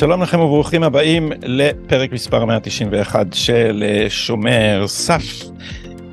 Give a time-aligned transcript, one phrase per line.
[0.00, 5.22] שלום לכם וברוכים הבאים לפרק מספר 191 של שומר סף.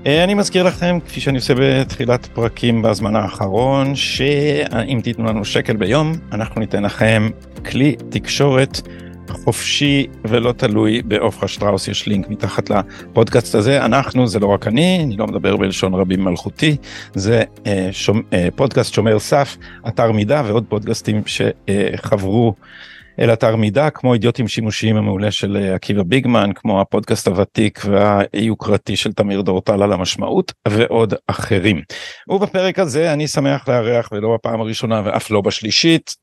[0.06, 6.12] אני מזכיר לכם, כפי שאני עושה בתחילת פרקים בזמן האחרון, שאם תיתנו לנו שקל ביום,
[6.32, 7.30] אנחנו ניתן לכם
[7.66, 8.82] כלי תקשורת
[9.30, 13.86] חופשי ולא תלוי בעופרה שטראוס, יש לינק מתחת לפודקאסט הזה.
[13.86, 16.78] אנחנו, זה לא רק אני, אני לא מדבר בלשון רבים מלכותי,
[17.14, 19.58] זה אה, שומ, אה, פודקאסט שומר סף,
[19.88, 22.54] אתר מידע ועוד פודקאסטים שחברו.
[22.58, 22.88] אה,
[23.20, 28.96] אל אתר מידע כמו אידיוטים שימושיים המעולה של אה, עקיבא ביגמן כמו הפודקאסט הוותיק והיוקרתי
[28.96, 31.82] של תמיר דורטל על המשמעות ועוד אחרים.
[32.30, 36.16] ובפרק הזה אני שמח לארח ולא בפעם הראשונה ואף לא בשלישית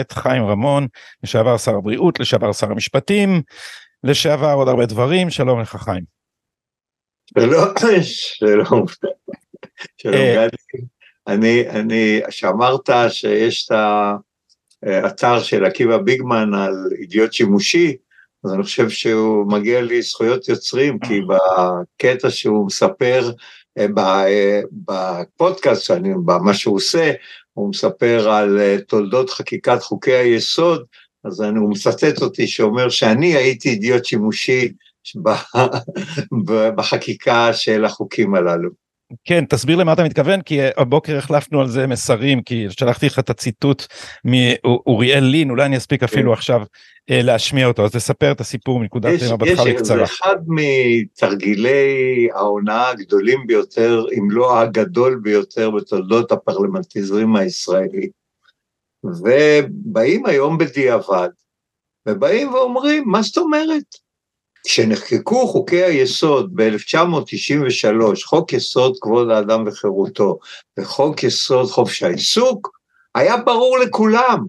[0.00, 0.86] את חיים רמון
[1.22, 3.42] לשעבר שר הבריאות לשעבר שר המשפטים
[4.04, 6.04] לשעבר עוד הרבה דברים שלום לך חיים.
[8.08, 8.84] שלום
[9.96, 10.86] שלום אה, גדי
[11.26, 14.16] אני אני שאמרת שיש את ה...
[15.06, 17.96] אתר של עקיבא ביגמן על אידיוט שימושי,
[18.44, 23.30] אז אני חושב שהוא מגיע לי זכויות יוצרים, כי בקטע שהוא מספר,
[23.78, 25.90] אה, אה, בפודקאסט,
[26.24, 27.12] במה שהוא עושה,
[27.52, 30.84] הוא מספר על אה, תולדות חקיקת חוקי היסוד,
[31.24, 34.72] אז הוא מצטט אותי שאומר שאני הייתי אידיוט שימושי
[36.76, 38.81] בחקיקה של החוקים הללו.
[39.24, 43.30] כן, תסביר למה אתה מתכוון, כי הבוקר החלפנו על זה מסרים, כי שלחתי לך את
[43.30, 43.86] הציטוט
[44.24, 46.38] מאוריאל לין, אולי אני אספיק אפילו כן.
[46.38, 46.62] עכשיו
[47.10, 49.96] אה, להשמיע אותו, אז תספר את הסיפור מנקודת מבטך בקצרה.
[49.96, 58.08] זה אחד מתרגילי ההונאה הגדולים ביותר, אם לא הגדול ביותר בתולדות הפרלמנטיזם הישראלי.
[59.04, 61.28] ובאים היום בדיעבד,
[62.08, 63.84] ובאים ואומרים, מה זאת אומרת?
[64.66, 70.38] כשנחקקו חוקי היסוד ב-1993, חוק יסוד כבוד האדם וחירותו
[70.78, 72.78] וחוק יסוד חופש העיסוק,
[73.14, 74.46] היה ברור לכולם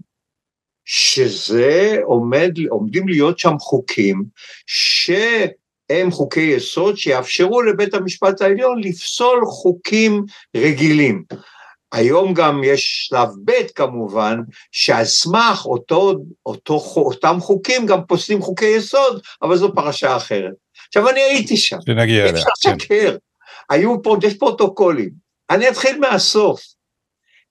[0.84, 4.24] שזה עומד, עומדים להיות שם חוקים
[4.66, 10.24] שהם חוקי יסוד שיאפשרו לבית המשפט העליון לפסול חוקים
[10.56, 11.24] רגילים.
[11.94, 14.40] היום גם יש שלב ב' כמובן,
[14.72, 16.14] שעל סמך אותו,
[16.46, 20.52] אותו, אותם חוקים גם פוסלים חוקי יסוד, אבל זו פרשה אחרת.
[20.88, 22.74] עכשיו אני הייתי שם, שנגיע אליה, כן.
[22.74, 23.16] לשקר,
[23.70, 25.10] היו פה, יש פרוטוקולים.
[25.50, 26.60] אני אתחיל מהסוף.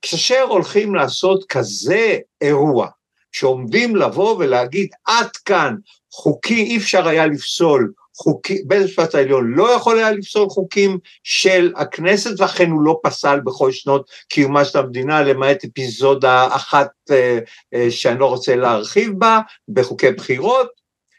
[0.01, 2.87] כאשר הולכים לעשות כזה אירוע,
[3.31, 5.75] שעומדים לבוא ולהגיד עד כאן
[6.11, 11.73] חוקי אי אפשר היה לפסול חוקי, בית המשפט העליון לא יכול היה לפסול חוקים של
[11.75, 17.39] הכנסת, ואכן הוא לא פסל בכל שנות קיומה של המדינה, למעט אפיזודה אחת אה,
[17.73, 20.69] אה, שאני לא רוצה להרחיב בה, בחוקי בחירות,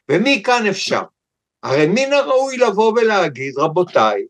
[0.08, 1.02] ומכאן אפשר.
[1.62, 4.22] הרי מן הראוי לבוא ולהגיד, רבותיי,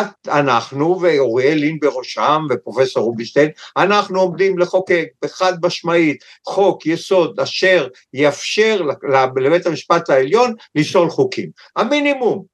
[0.00, 7.88] את, אנחנו ואוריאל לין בראשם ופרופסור רובינשטיין, אנחנו עומדים לחוקק בחד משמעית חוק יסוד אשר
[8.12, 8.82] יאפשר
[9.36, 11.50] לבית המשפט העליון לשאול חוקים.
[11.76, 12.44] המינימום.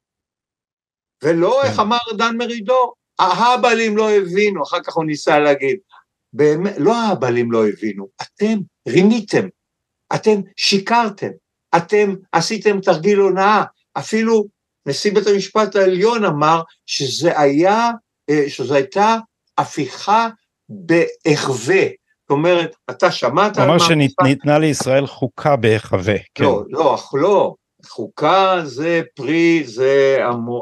[1.23, 1.81] ולא, איך כן.
[1.81, 5.77] אמר דן מרידור, ההבלים לא הבינו, אחר כך הוא ניסה להגיד,
[6.33, 9.47] באמת, לא ההבלים לא הבינו, אתם רימיתם,
[10.15, 11.29] אתם שיקרתם,
[11.77, 13.63] אתם עשיתם תרגיל הונאה,
[13.97, 14.45] אפילו
[14.85, 17.91] נשיא בית המשפט העליון אמר שזה היה,
[18.29, 19.17] אה, שזו הייתה
[19.57, 20.27] הפיכה
[20.69, 21.83] בהיחווה.
[21.83, 23.57] זאת אומרת, אתה שמעת...
[23.57, 26.15] הוא אמר שניתנה לישראל חוקה בהיחווה.
[26.35, 26.43] כן.
[26.43, 27.55] לא, לא, לא,
[27.85, 30.17] חוקה זה פרי, זה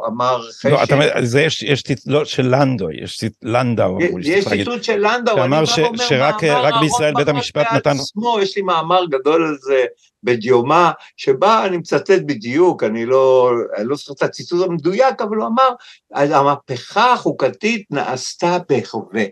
[0.07, 0.69] אמר חשן.
[0.69, 3.97] לא, אתה אומר, זה יש, יש לא, של לנדו, יש לנדאו.
[4.21, 7.97] יש ציטוט של לנדאו, שאמר שרק בישראל בית המשפט נתן...
[7.99, 9.85] עצמו, יש לי מאמר גדול על זה
[10.23, 15.47] בדיומה, שבה אני מצטט בדיוק, אני לא, אני לא זוכר את הציטוט המדויק, אבל הוא
[15.47, 15.69] אמר,
[16.13, 19.23] המהפכה החוקתית נעשתה בהחווה.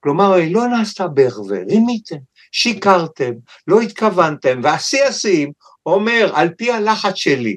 [0.00, 2.16] כלומר, היא לא נעשתה בהחווה, רימיתם,
[2.52, 3.32] שיקרתם,
[3.66, 5.52] לא התכוונתם, והשיא השיאים,
[5.86, 7.56] אומר, על פי הלחץ שלי,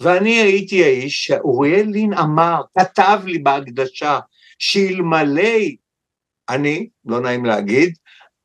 [0.00, 4.18] ואני הייתי האיש שאוריאל לין אמר, כתב לי בהקדשה,
[4.58, 5.58] שאלמלא
[6.48, 7.94] אני, לא נעים להגיד,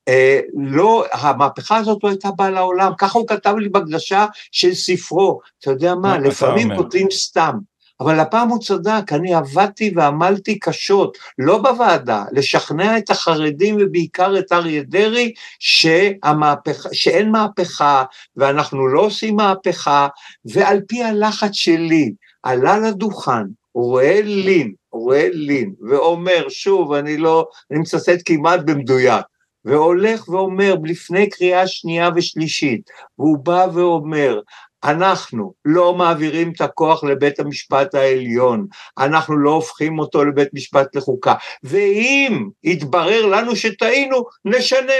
[0.07, 5.39] אה, לא, המהפכה הזאת לא הייתה באה לעולם, ככה הוא כתב לי בהקדשה של ספרו,
[5.59, 7.57] אתה יודע מה, לפעמים כותבים סתם,
[7.99, 14.51] אבל הפעם הוא צדק, אני עבדתי ועמלתי קשות, לא בוועדה, לשכנע את החרדים ובעיקר את
[14.51, 18.03] אריה דרעי שאין מהפכה
[18.35, 20.07] ואנחנו לא עושים מהפכה,
[20.45, 22.11] ועל פי הלחץ שלי
[22.44, 23.44] עלה לדוכן
[23.75, 29.25] אוראל לין, אוראל לין, ואומר, שוב, אני לא, אני מצטט כמעט במדויק,
[29.65, 32.89] והולך ואומר לפני קריאה שנייה ושלישית,
[33.19, 34.39] והוא בא ואומר,
[34.83, 41.33] אנחנו לא מעבירים את הכוח לבית המשפט העליון, אנחנו לא הופכים אותו לבית משפט לחוקה,
[41.63, 44.94] ואם יתברר לנו שטעינו, נשנה.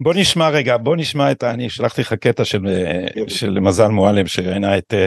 [0.00, 2.60] בוא נשמע רגע, בוא נשמע את, אני שלחתי לך קטע של,
[3.28, 5.06] של מזל מועלם שראיינה את אה,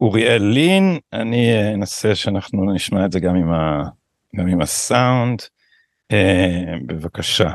[0.00, 3.82] אוריאל לין, אני אנסה שאנחנו נשמע את זה גם עם, ה,
[4.36, 5.42] גם עם הסאונד,
[6.12, 7.50] אה, בבקשה.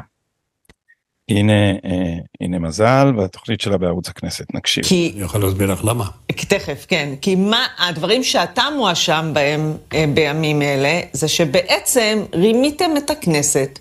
[1.30, 4.86] הנה, אה, הנה מזל והתוכנית שלה בערוץ הכנסת, נקשיב.
[4.86, 5.12] כי...
[5.16, 6.06] אני יכול להסביר לך למה.
[6.28, 7.10] תכף, כן.
[7.22, 13.80] כי מה, הדברים שאתה מואשם בהם אה, בימים אלה, זה שבעצם רימיתם את הכנסת.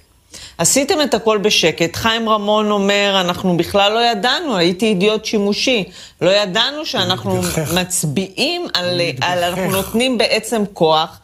[0.59, 1.97] עשיתם את הכל בשקט.
[1.97, 5.85] חיים רמון אומר, אנחנו בכלל לא ידענו, הייתי אידיוט שימושי.
[6.21, 7.75] לא ידענו שאנחנו מתגחך.
[7.75, 11.22] מצביעים על, על, אנחנו נותנים בעצם כוח.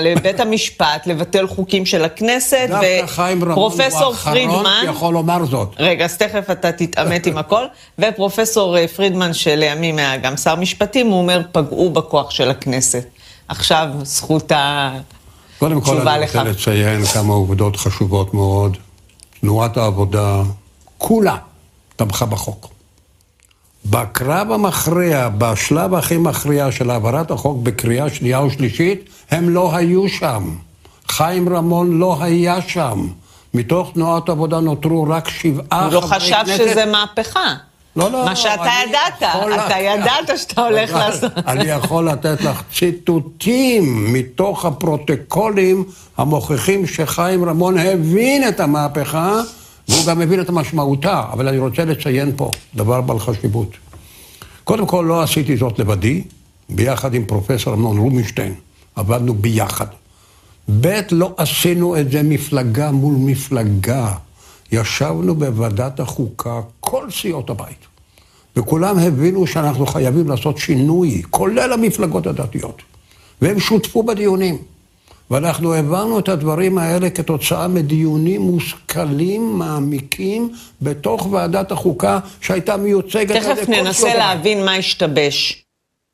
[0.00, 5.74] לבית המשפט לבטל חוקים של הכנסת, דווקא חיים רמון הוא ופרופסור פרידמן, שיכול לומר זאת.
[5.78, 7.64] רגע, אז תכף אתה תתעמת עם הכל.
[7.98, 13.04] ופרופסור אה, פרידמן, שלימים היה גם שר משפטים, הוא אומר, פגעו בכוח של הכנסת.
[13.48, 14.92] עכשיו זכות ה...
[15.58, 16.34] קודם כל אני רוצה לך.
[16.34, 18.76] לציין כמה עובדות חשובות מאוד.
[19.40, 20.42] תנועת העבודה
[20.98, 21.36] כולה
[21.96, 22.77] תמכה בחוק.
[23.86, 30.42] בקרב המכריע, בשלב הכי מכריע של העברת החוק בקריאה שנייה ושלישית, הם לא היו שם.
[31.08, 33.06] חיים רמון לא היה שם.
[33.54, 36.68] מתוך תנועת העבודה נותרו רק שבעה הוא לא חברי חשב כנסת.
[36.70, 37.54] שזה מהפכה.
[37.96, 41.32] לא, לא, מה שאתה ידעת, אתה לה- ידעת שאתה הולך לעשות.
[41.46, 45.84] אני יכול לתת לך ציטוטים מתוך הפרוטוקולים
[46.16, 49.40] המוכיחים שחיים רמון הבין את המהפכה
[49.88, 53.70] והוא גם הבין את משמעותה, אבל אני רוצה לציין פה דבר בעל חשיבות.
[54.64, 56.22] קודם כל, לא עשיתי זאת לבדי,
[56.68, 58.54] ביחד עם פרופסור אמנון רובינשטיין,
[58.96, 59.86] עבדנו ביחד.
[60.80, 64.12] ב', לא עשינו את זה מפלגה מול מפלגה.
[64.72, 67.86] ישבנו בוועדת החוקה, כל סיעות הבית.
[68.56, 72.82] וכולם הבינו שאנחנו חייבים לעשות שינוי, כולל המפלגות הדתיות.
[73.42, 74.58] והם שותפו בדיונים.
[75.30, 80.52] ואנחנו הבנו את הדברים האלה כתוצאה מדיונים מושכלים, מעמיקים,
[80.82, 84.14] בתוך ועדת החוקה שהייתה מיוצגת על ידי תכף ננסה.
[84.14, 85.64] להבין מה השתבש.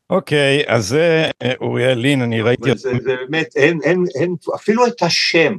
[0.09, 2.75] אוקיי, אז זה אה, אוריאל לין, אני ראיתי.
[2.75, 5.53] זה, זה באמת, אין, אין, אין, אפילו את השם,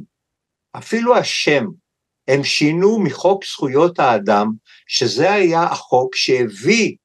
[0.77, 1.65] אפילו השם,
[2.27, 4.51] הם שינו מחוק זכויות האדם,
[4.87, 6.95] שזה היה החוק שהביא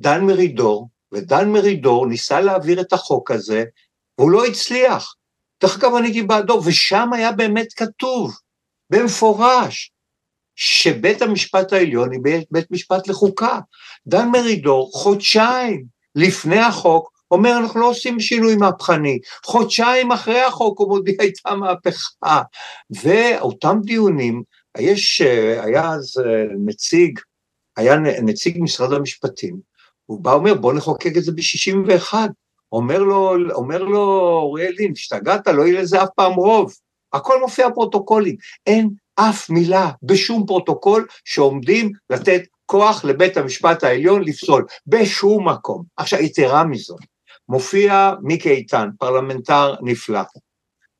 [0.00, 3.64] דן מרידור, ודן מרידור ניסה להעביר את החוק הזה,
[4.18, 5.14] והוא לא הצליח.
[5.62, 8.36] דרך אגב, אני הייתי בעדו, ושם היה באמת כתוב,
[8.90, 9.92] במפורש,
[10.56, 13.58] שבית המשפט העליון היא בית, בית משפט לחוקה.
[14.06, 15.84] דן מרידור, חודשיים
[16.14, 19.18] לפני החוק, אומר, אנחנו לא עושים שינוי מהפכני.
[19.44, 22.42] חודשיים אחרי החוק הוא מודיע הייתה מהפכה.
[23.02, 24.42] ואותם דיונים,
[24.78, 25.20] יש,
[25.62, 27.18] היה אז אה, נציג,
[27.76, 29.56] היה נציג משרד המשפטים,
[30.06, 32.14] הוא בא ואומר, בוא נחוקק את זה ב-61.
[32.72, 36.74] אומר לו, אומר לו אוריאל לין, השתגעת, לא יהיה לזה אף פעם רוב.
[37.12, 38.36] הכל מופיע בפרוטוקולים.
[38.66, 45.84] אין אף מילה בשום פרוטוקול שעומדים לתת כוח לבית המשפט העליון לפסול, בשום מקום.
[45.96, 47.00] עכשיו, יתרה מזאת,
[47.48, 50.20] מופיע מיקי איתן, פרלמנטר נפלא,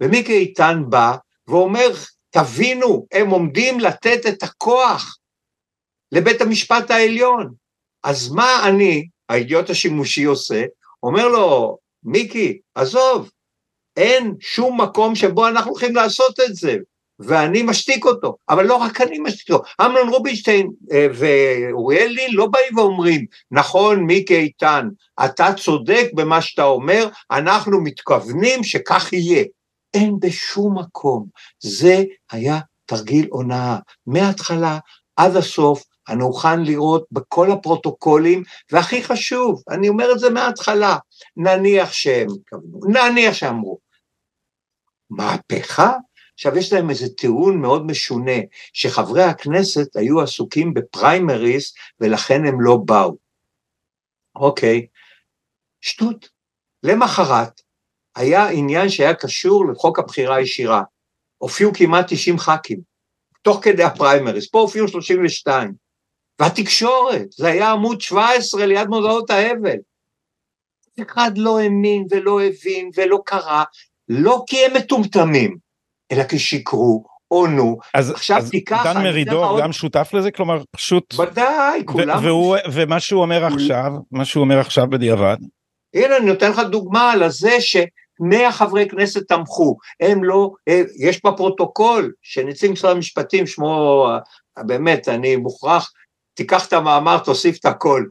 [0.01, 1.17] ומיקי איתן בא
[1.49, 1.89] ואומר,
[2.31, 5.19] תבינו, הם עומדים לתת את הכוח
[6.13, 7.55] לבית המשפט העליון.
[8.05, 10.65] אז מה אני, האידיוט השימושי עושה?
[11.03, 13.31] אומר לו, מיקי, עזוב,
[13.97, 16.77] אין שום מקום שבו אנחנו הולכים לעשות את זה,
[17.19, 22.47] ואני משתיק אותו, אבל לא רק אני משתיק אותו, אמנון רובינשטיין אה, ואוריאל לין לא
[22.47, 24.89] באים ואומרים, נכון מיקי איתן,
[25.25, 29.45] אתה צודק במה שאתה אומר, אנחנו מתכוונים שכך יהיה.
[29.95, 31.27] אין בשום מקום,
[31.61, 33.77] זה היה תרגיל הונאה,
[34.07, 34.79] מההתחלה
[35.17, 38.43] עד הסוף, אני אוכל לראות בכל הפרוטוקולים,
[38.73, 40.97] והכי חשוב, אני אומר את זה מההתחלה,
[41.37, 43.79] נניח שהם התכוונו, נניח שאמרו,
[45.11, 45.93] מהפכה?
[46.35, 48.39] עכשיו יש להם איזה טיעון מאוד משונה,
[48.73, 53.17] שחברי הכנסת היו עסוקים בפריימריס ולכן הם לא באו.
[54.37, 54.87] אוקיי,
[55.81, 56.29] שטות.
[56.83, 57.61] למחרת
[58.17, 60.83] היה עניין שהיה קשור לחוק הבחירה הישירה.
[61.39, 62.81] הופיעו כמעט 90 ח"כים,
[63.43, 65.90] תוך כדי הפריימריס, פה הופיעו 32.
[66.41, 69.77] והתקשורת, זה היה עמוד 17 ליד מודעות האבל.
[70.89, 73.63] אף אחד לא האמין ולא הבין ולא קרא,
[74.09, 75.57] לא כי הם מטומטמים,
[76.13, 77.79] אלא כי שיקרו, עונו.
[77.95, 80.31] אז, עכשיו אז תיקח, דן מרידור עוד- גם שותף לזה?
[80.31, 81.15] כלומר, פשוט...
[81.19, 82.25] ודאי, כולם.
[82.25, 85.37] והוא, ומה שהוא אומר עכשיו, מה שהוא אומר עכשיו בדיעבד,
[85.95, 91.21] הנה, אני נותן לך דוגמה על זה שמאה חברי כנסת תמכו, הם לא, אה, יש
[91.27, 94.07] בפרוטוקול שנציג משרד המשפטים, שמו,
[94.59, 95.93] אה, באמת, אני מוכרח,
[96.41, 98.05] תיקח את המאמר, תוסיף את הכל.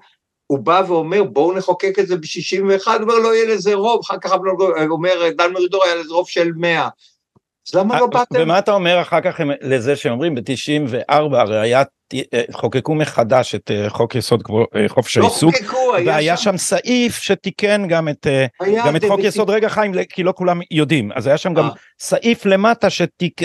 [0.48, 4.18] הוא בא ואומר, בואו נחוקק את זה ב-61, הוא אומר, לא יהיה לזה רוב, אחר
[4.22, 4.56] כך אמנון
[4.90, 6.90] אומר, דן מרידור היה לזה רוב של 100.
[7.68, 8.36] אז למה לא באתם?
[8.40, 11.84] ומה אתה אומר אחר כך לזה שאומרים ב-94 הרי היה, אה,
[12.52, 14.44] חוקקו מחדש את אה, חוק יסוד
[14.76, 15.56] אה, חופש לא העיסוק,
[16.06, 18.46] והיה שם סעיף שתיקן גם את, אה,
[18.86, 21.70] גם את חוק יסוד, רגע חיים, כי לא כולם יודעים, אז היה שם גם אה.
[22.00, 22.88] סעיף למטה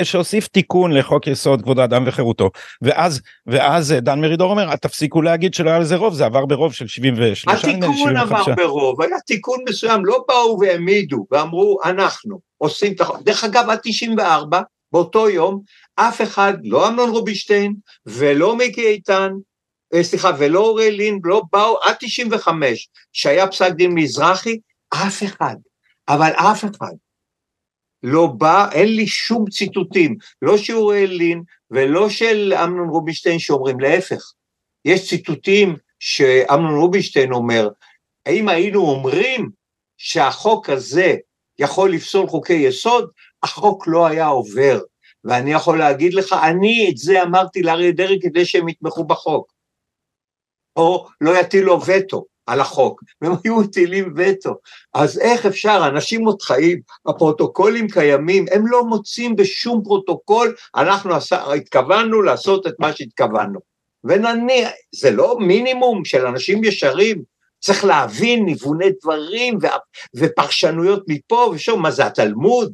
[0.02, 2.50] שהוסיף תיקון לחוק יסוד כבוד האדם וחירותו,
[2.82, 6.46] ואז, ואז אה, דן מרידור אומר, "אה, תפסיקו להגיד שלא היה לזה רוב, זה עבר
[6.46, 8.48] ברוב של 73, נדמה לי, התיקון עבר 75.
[8.56, 13.22] ברוב, היה תיקון מסוים, לא באו והעמידו ואמרו, אנחנו עושים את החוק.
[13.22, 14.60] דרך אגב, עד 94,
[14.92, 15.60] באותו יום,
[15.96, 17.74] אף אחד, לא אמנון רובינשטיין
[18.06, 19.32] ולא מיקי איתן,
[19.94, 24.58] אה, סליחה, ולא אוריאל לין, לא באו עד 95, שהיה פסק דין מזרחי,
[24.94, 25.56] אף אחד,
[26.08, 26.94] אבל אף אחד
[28.02, 33.80] לא בא, אין לי שום ציטוטים, לא של אוריאל לין ולא של אמנון רובינשטיין שאומרים,
[33.80, 34.32] להפך,
[34.84, 37.68] יש ציטוטים שאמנון רובינשטיין אומר,
[38.26, 39.50] האם היינו אומרים
[39.96, 41.16] שהחוק הזה
[41.58, 43.10] יכול לפסול חוקי יסוד,
[43.42, 44.80] החוק לא היה עובר.
[45.24, 49.52] ואני יכול להגיד לך, אני את זה אמרתי לאריה דרעי כדי שהם יתמכו בחוק.
[50.76, 54.54] או לא יטילו וטו על החוק, והם היו מטילים וטו.
[54.94, 61.52] אז איך אפשר, אנשים עוד חיים, הפרוטוקולים קיימים, הם לא מוצאים בשום פרוטוקול, אנחנו עשה,
[61.52, 63.60] התכוונו לעשות את מה שהתכוונו.
[64.04, 67.22] ונניח, זה לא מינימום של אנשים ישרים,
[67.60, 69.58] צריך להבין ניווני דברים
[70.16, 72.72] ופרשנויות מפה ושם, מה זה התלמוד?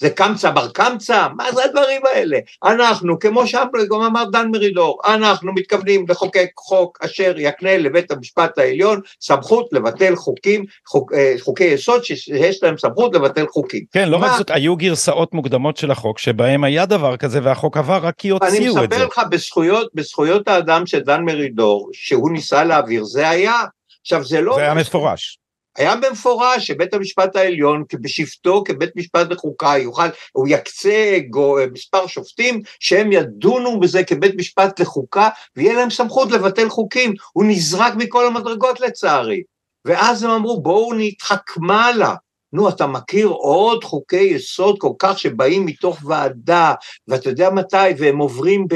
[0.00, 1.26] זה קמצא בר קמצא?
[1.36, 2.38] מה זה הדברים האלה?
[2.64, 3.68] אנחנו, כמו שגם
[4.06, 10.64] אמר דן מרידור, אנחנו מתכוונים לחוקק חוק אשר יקנה לבית המשפט העליון סמכות לבטל חוקים,
[10.88, 13.84] חוק, אה, חוקי יסוד שיש להם סמכות לבטל חוקים.
[13.92, 17.76] כן, לא מה- רק זאת, היו גרסאות מוקדמות של החוק שבהם היה דבר כזה והחוק
[17.76, 18.96] עבר רק כי אני הוציאו את זה.
[18.96, 23.54] מספר לך, בזכויות, בזכויות האדם של דן מרידור, שהוא ניסה להעביר, זה היה.
[24.00, 24.54] עכשיו, זה לא...
[24.54, 25.39] זה היה מפורש.
[25.76, 32.60] היה במפורש שבית המשפט העליון בשבתו כבית משפט לחוקה יוכל, הוא יקצה גו, מספר שופטים
[32.80, 38.80] שהם ידונו בזה כבית משפט לחוקה ויהיה להם סמכות לבטל חוקים, הוא נזרק מכל המדרגות
[38.80, 39.42] לצערי.
[39.84, 42.14] ואז הם אמרו בואו נתחכמה לה.
[42.52, 46.74] נו, אתה מכיר עוד חוקי יסוד כל כך שבאים מתוך ועדה,
[47.08, 48.66] ואתה יודע מתי, והם עוברים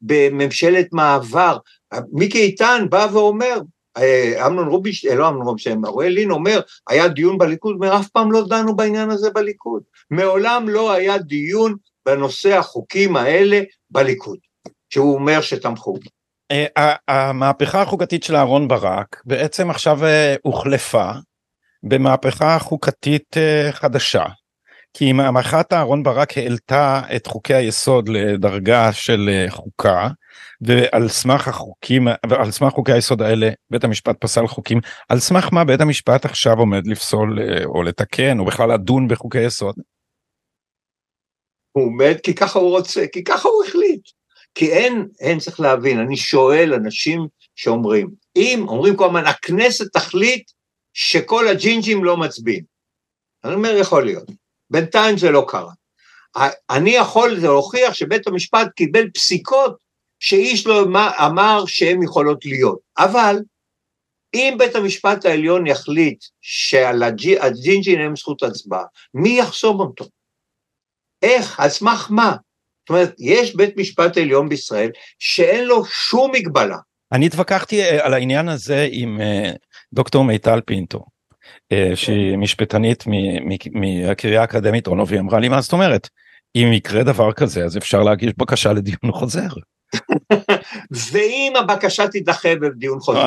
[0.00, 1.56] בממשלת מעבר.
[2.12, 3.60] מיקי איתן בא ואומר,
[4.46, 8.46] אמנון רובינשטיין, לא אמנון רובינשטיין, אוריאל לין אומר, היה דיון בליכוד, אומר, אף פעם לא
[8.48, 9.82] דנו בעניין הזה בליכוד.
[10.10, 11.74] מעולם לא היה דיון
[12.06, 13.60] בנושא החוקים האלה
[13.90, 14.38] בליכוד,
[14.90, 15.98] שהוא אומר שתמכו.
[16.52, 21.10] אה, המהפכה החוקתית של אהרן ברק בעצם עכשיו אה, הוחלפה
[21.82, 24.24] במהפכה חוקתית אה, חדשה.
[24.96, 30.08] כי מהפכת אהרן ברק העלתה את חוקי היסוד לדרגה של אה, חוקה
[30.60, 35.64] ועל סמך החוקים ועל סמך חוקי היסוד האלה בית המשפט פסל חוקים על סמך מה
[35.64, 39.74] בית המשפט עכשיו עומד לפסול אה, או לתקן או בכלל לדון בחוקי יסוד.
[41.72, 44.08] הוא עומד כי ככה הוא רוצה, כי ככה הוא החליט.
[44.54, 50.50] כי אין, אין צריך להבין, אני שואל אנשים שאומרים, אם אומרים כל הזמן, הכנסת תחליט
[50.92, 52.64] שכל הג'ינג'ים לא מצביעים.
[53.44, 54.43] אני אומר, יכול להיות.
[54.70, 55.72] בינתיים זה לא קרה.
[56.70, 59.76] אני יכול להוכיח שבית המשפט קיבל פסיקות
[60.20, 60.86] שאיש לא
[61.26, 62.78] אמר שהן יכולות להיות.
[62.98, 63.36] אבל
[64.34, 67.02] אם בית המשפט העליון יחליט שעל
[67.40, 70.04] הג'ינג'ים אין זכות הצבעה, מי יחסום אותו?
[71.22, 71.60] איך?
[71.60, 72.36] על סמך מה?
[72.80, 76.76] זאת אומרת, יש בית משפט עליון בישראל שאין לו שום מגבלה.
[77.12, 79.50] אני התווכחתי אה, על העניין הזה עם אה,
[79.92, 81.04] דוקטור מיטל פינטו,
[81.94, 83.04] שהיא משפטנית
[83.72, 86.08] מהקריה האקדמית אונו, והיא אמרה לי, מה זאת אומרת?
[86.56, 89.48] אם יקרה דבר כזה, אז אפשר להגיש בקשה לדיון חוזר.
[91.12, 93.26] ואם הבקשה תידחה בדיון חוזר?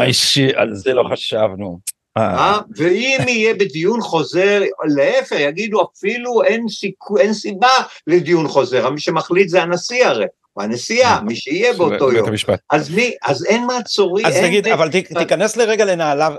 [0.56, 1.80] על זה לא חשבנו.
[2.18, 4.62] אה, ואם יהיה בדיון חוזר,
[4.96, 7.70] להפך, יגידו אפילו אין, סיכו, אין סיבה
[8.08, 10.26] לדיון חוזר, מי שמחליט זה הנשיא הרי,
[10.58, 12.30] או הנשיאה, מי שיהיה באותו יום.
[12.70, 14.26] אז מי, אז אין מעצורים.
[14.26, 16.34] אז תגיד, אבל תיכנס לרגע לנעליו,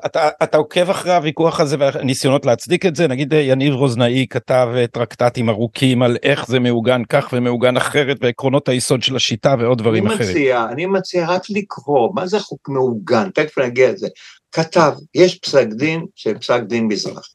[0.44, 6.02] אתה, עוקב אחרי הוויכוח הזה והניסיונות להצדיק את זה, נגיד יניב רוזנאי כתב טרקטטים ארוכים
[6.02, 10.30] על איך זה מעוגן כך ומעוגן אחרת ועקרונות היסוד של השיטה ועוד דברים אני אחרים.
[10.30, 14.08] מציע, אני מציע רק לקרוא, מה זה חוק מעוגן, תכף נגיע לזה.
[14.52, 17.30] כתב, יש פסק דין של פסק דין מזרחי.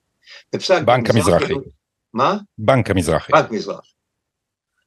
[0.85, 1.53] בנק המזרחי.
[2.13, 2.37] מה?
[2.57, 3.31] בנק המזרחי.
[3.31, 3.93] בנק מזרחי.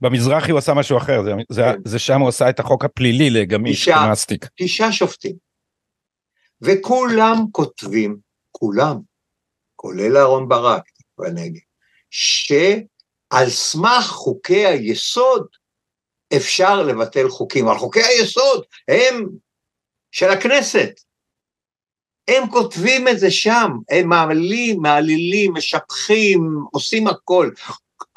[0.01, 1.81] במזרחי הוא עשה משהו אחר, זה, זה, כן.
[1.85, 4.47] זה שם הוא עשה את החוק הפלילי לגמיש, מסטיק.
[4.57, 5.37] תשעה שופטים.
[6.63, 8.17] וכולם כותבים,
[8.53, 8.97] כולם,
[9.77, 10.83] כולל אהרן ברק,
[11.19, 11.61] בנגב,
[12.11, 15.47] שעל סמך חוקי היסוד
[16.37, 17.69] אפשר לבטל חוקים.
[17.69, 19.27] אבל חוקי היסוד הם
[20.13, 21.01] של הכנסת.
[22.29, 26.41] הם כותבים את זה שם, הם מעלים, מעלילים, משבחים,
[26.73, 27.51] עושים הכל.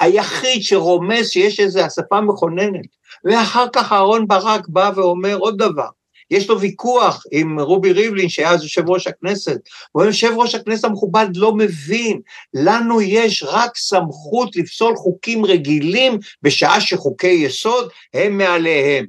[0.00, 2.86] היחיד שרומז שיש איזו אספה מכוננת.
[3.24, 5.88] ואחר כך אהרן ברק בא ואומר עוד דבר,
[6.30, 9.60] יש לו ויכוח עם רובי ריבלין, שהיה אז יושב ראש הכנסת,
[9.92, 12.20] הוא יושב ראש הכנסת המכובד לא מבין,
[12.54, 19.06] לנו יש רק סמכות לפסול חוקים רגילים, בשעה שחוקי יסוד הם מעליהם.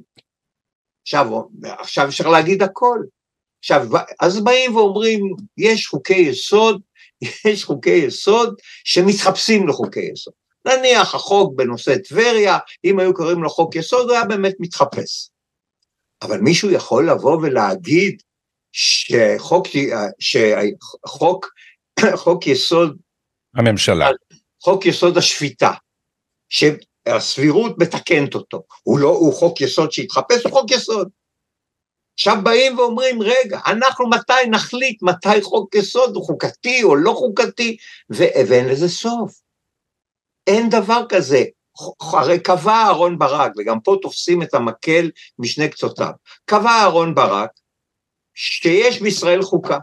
[1.02, 1.26] עכשיו,
[1.62, 2.98] עכשיו אפשר להגיד הכל.
[3.58, 3.88] עכשיו,
[4.20, 6.80] אז באים ואומרים, יש חוקי יסוד,
[7.44, 10.41] יש חוקי יסוד שמתחפשים לחוקי יסוד.
[10.66, 15.28] נניח החוק בנושא טבריה, אם היו קוראים לו חוק יסוד, הוא היה באמת מתחפש.
[16.22, 18.22] אבל מישהו יכול לבוא ולהגיד
[18.72, 19.66] שחוק,
[20.18, 21.52] שחוק
[22.14, 22.96] חוק יסוד...
[23.54, 24.08] הממשלה.
[24.62, 25.72] חוק יסוד השפיטה,
[26.48, 31.08] שהסבירות מתקנת אותו, הוא לא, הוא חוק יסוד שהתחפש, הוא חוק יסוד.
[32.14, 37.76] עכשיו באים ואומרים, רגע, אנחנו מתי נחליט מתי חוק יסוד הוא חוקתי או לא חוקתי,
[38.10, 39.40] ואין לזה סוף.
[40.46, 41.44] אין דבר כזה.
[42.00, 46.12] הרי קבע אהרון ברק, וגם פה תופסים את המקל משני קצותיו,
[46.44, 47.50] קבע אהרון ברק
[48.34, 49.78] שיש בישראל חוקה.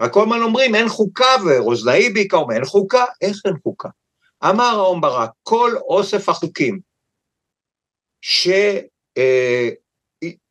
[0.00, 3.88] רק כל הזמן אומרים אין חוקה, ורוזנאי בעיקר אומר אין חוקה, איך אין חוקה?
[4.44, 6.80] אמר אהרון ברק, כל אוסף החוקים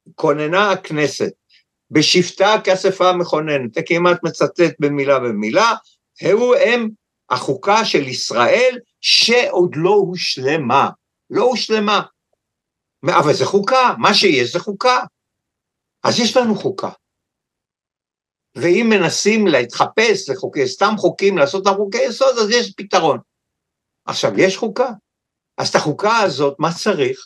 [0.09, 1.31] שכוננה אה, הכנסת
[1.91, 5.73] בשבתה כאספה מכוננת, כמעט מצטט במילה במילה,
[6.21, 6.89] הם
[7.29, 10.89] החוקה של ישראל שעוד לא הושלמה,
[11.29, 12.01] לא הושלמה.
[13.05, 14.99] אבל זה חוקה, מה שיש זה חוקה.
[16.03, 16.89] אז יש לנו חוקה.
[18.55, 23.19] ואם מנסים להתחפש לחוקי, סתם חוקים, לעשות את חוקי יסוד, אז יש פתרון.
[24.05, 24.89] עכשיו, יש חוקה.
[25.57, 27.19] אז את החוקה הזאת, מה צריך?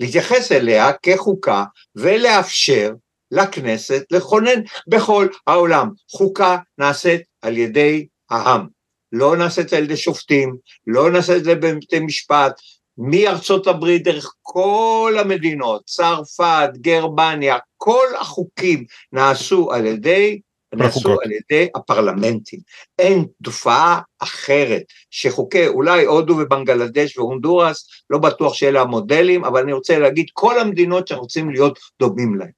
[0.00, 2.90] להתייחס אליה כחוקה ולאפשר
[3.30, 5.90] לכנסת לכונן בכל העולם.
[6.10, 8.66] חוקה נעשית על ידי העם.
[9.12, 12.60] לא נעשה את זה על ידי שופטים, לא נעשה את זה בבתי משפט,
[12.98, 20.40] מארצות הברית דרך כל המדינות, צרפת, גרמניה, כל החוקים נעשו על ידי,
[20.74, 22.60] נעשו על ידי הפרלמנטים.
[22.98, 29.98] אין תופעה אחרת שחוקי, אולי הודו ובנגלדש והונדורס, לא בטוח שאלה המודלים, אבל אני רוצה
[29.98, 32.50] להגיד, כל המדינות שרוצים להיות דומים להם.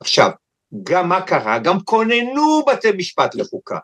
[0.00, 0.30] עכשיו,
[0.82, 1.58] גם מה קרה?
[1.58, 3.78] גם כוננו בתי משפט לחוקה.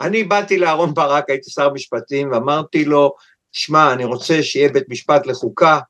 [0.00, 3.14] אני באתי לאהרון ברק, הייתי שר משפטים, ואמרתי לו,
[3.52, 5.80] שמע, אני רוצה שיהיה בית משפט לחוקה,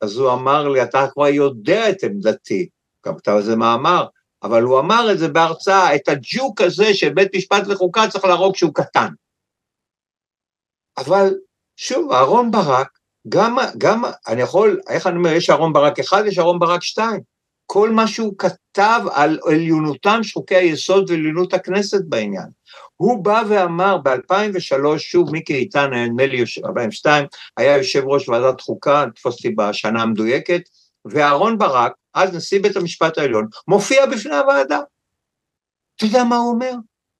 [0.00, 2.68] אז הוא אמר לי, אתה כבר יודע את עמדתי,
[3.06, 4.06] גם כתב על זה מאמר,
[4.42, 8.56] אבל הוא אמר את זה בהרצאה, את הג'וק הזה של בית משפט לחוקה צריך להרוג
[8.56, 9.08] שהוא קטן.
[10.98, 11.34] אבל
[11.76, 12.98] שוב, אהרון ברק,
[13.28, 17.20] גם, גם, אני יכול, איך אני אומר, יש אהרון ברק אחד, יש אהרון ברק שתיים.
[17.66, 22.46] כל מה שהוא כתב על עליונותם של חוקי היסוד ועליונות הכנסת בעניין.
[22.98, 29.04] הוא בא ואמר ב-2003, שוב מיקי איתן, נדמה לי 2002, היה יושב ראש ועדת חוקה,
[29.14, 30.60] תפוס אותי בשנה המדויקת,
[31.04, 34.80] ואהרון ברק, אז נשיא בית המשפט העליון, מופיע בפני הוועדה.
[35.96, 36.72] אתה יודע מה הוא אומר?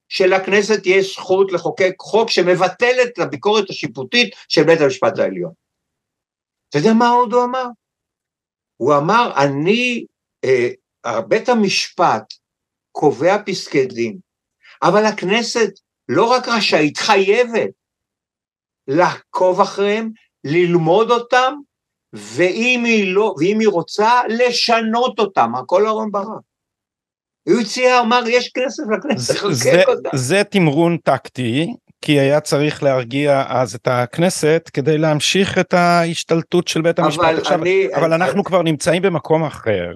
[0.08, 5.52] שלכנסת יש זכות לחוקק חוק שמבטל את הביקורת השיפוטית של בית המשפט העליון.
[6.68, 7.66] אתה יודע מה עוד הוא אמר?
[8.76, 10.04] הוא אמר, אני,
[10.44, 12.34] אה, בית המשפט
[12.92, 14.18] קובע פסקי דין,
[14.82, 15.70] אבל הכנסת
[16.08, 17.70] לא רק רשאית, חייבת
[18.88, 20.10] לעקוב אחריהם,
[20.44, 21.54] ללמוד אותם,
[22.12, 26.42] ואם היא, לא, ואם היא רוצה, לשנות אותם, הכל אהרן ברק.
[27.48, 30.08] הוא הציע, אמר, יש כסף לכנסת, לחוקק אותם.
[30.14, 36.82] זה תמרון טקטי, כי היה צריך להרגיע אז את הכנסת כדי להמשיך את ההשתלטות של
[36.82, 37.24] בית המשפט.
[37.24, 38.44] אבל, עכשיו, אני, אבל אני, אנחנו אני...
[38.44, 39.92] כבר נמצאים במקום אחר,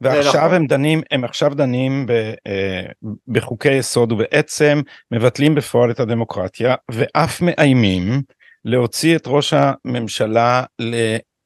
[0.00, 0.54] ועכשיו נכון.
[0.54, 2.10] הם דנים, הם עכשיו דנים ב,
[2.46, 2.82] אה,
[3.28, 8.22] בחוקי יסוד ובעצם מבטלים בפועל את הדמוקרטיה, ואף מאיימים
[8.64, 10.64] להוציא את ראש הממשלה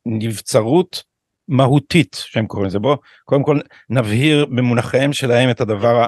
[0.06, 1.02] לנבצרות
[1.48, 2.78] מהותית שהם קוראים לזה.
[2.78, 6.06] בוא קודם כל נבהיר במונחיהם שלהם את הדבר,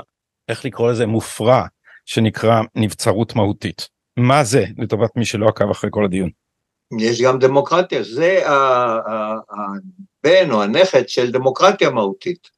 [0.48, 1.66] איך לקרוא לזה, מופרע.
[2.04, 3.88] שנקרא נבצרות מהותית.
[4.16, 6.30] מה זה לטובת מי שלא עקב אחרי כל הדיון?
[6.98, 12.48] יש גם דמוקרטיה, זה הבן או הנכד של דמוקרטיה מהותית.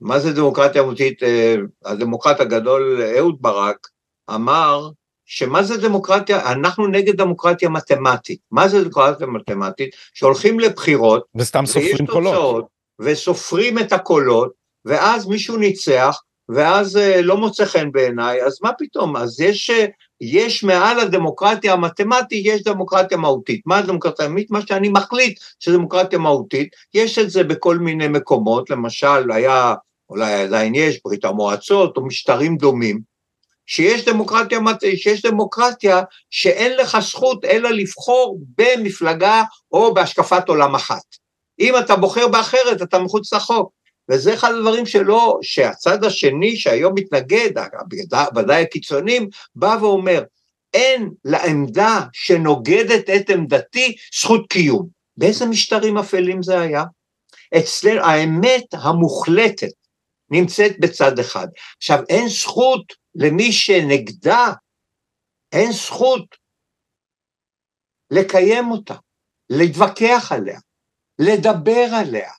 [0.00, 1.22] מה זה דמוקרטיה מהותית?
[1.22, 1.54] אה,
[1.84, 3.88] הדמוקרט הגדול אהוד ברק
[4.34, 4.90] אמר
[5.26, 6.52] שמה זה דמוקרטיה?
[6.52, 8.40] אנחנו נגד דמוקרטיה מתמטית.
[8.50, 9.94] מה זה דמוקרטיה מתמטית?
[10.14, 12.66] שהולכים לבחירות, וסתם סופרים קולות,
[13.00, 14.52] וסופרים את הקולות,
[14.84, 19.16] ואז מישהו ניצח, ואז אה, לא מוצא חן בעיניי, אז מה פתאום?
[19.16, 19.86] אז יש, אה,
[20.20, 23.62] יש מעל הדמוקרטיה המתמטית, יש דמוקרטיה מהותית.
[23.66, 24.50] מה הדמוקרטיה המהותית?
[24.50, 29.74] מה שאני מחליט שדמוקרטיה מהותית, יש את זה בכל מיני מקומות, למשל היה,
[30.10, 33.00] אולי עדיין יש, ברית המועצות או משטרים דומים,
[33.66, 34.58] שיש דמוקרטיה,
[34.96, 41.02] שיש דמוקרטיה שאין לך זכות אלא לבחור במפלגה או בהשקפת עולם אחת.
[41.60, 43.72] אם אתה בוחר באחרת, אתה מחוץ לחוק.
[44.10, 47.50] וזה אחד הדברים שלא, שהצד השני שהיום מתנגד,
[48.36, 50.22] ודאי הקיצונים, בא ואומר,
[50.74, 54.88] אין לעמדה שנוגדת את עמדתי זכות קיום.
[55.16, 56.84] באיזה משטרים אפלים זה היה?
[57.58, 59.72] אצלנו האמת המוחלטת
[60.30, 61.46] נמצאת בצד אחד.
[61.76, 64.52] עכשיו, אין זכות למי שנגדה,
[65.52, 66.36] אין זכות
[68.10, 68.94] לקיים אותה,
[69.50, 70.60] להתווכח עליה,
[71.18, 72.30] לדבר עליה.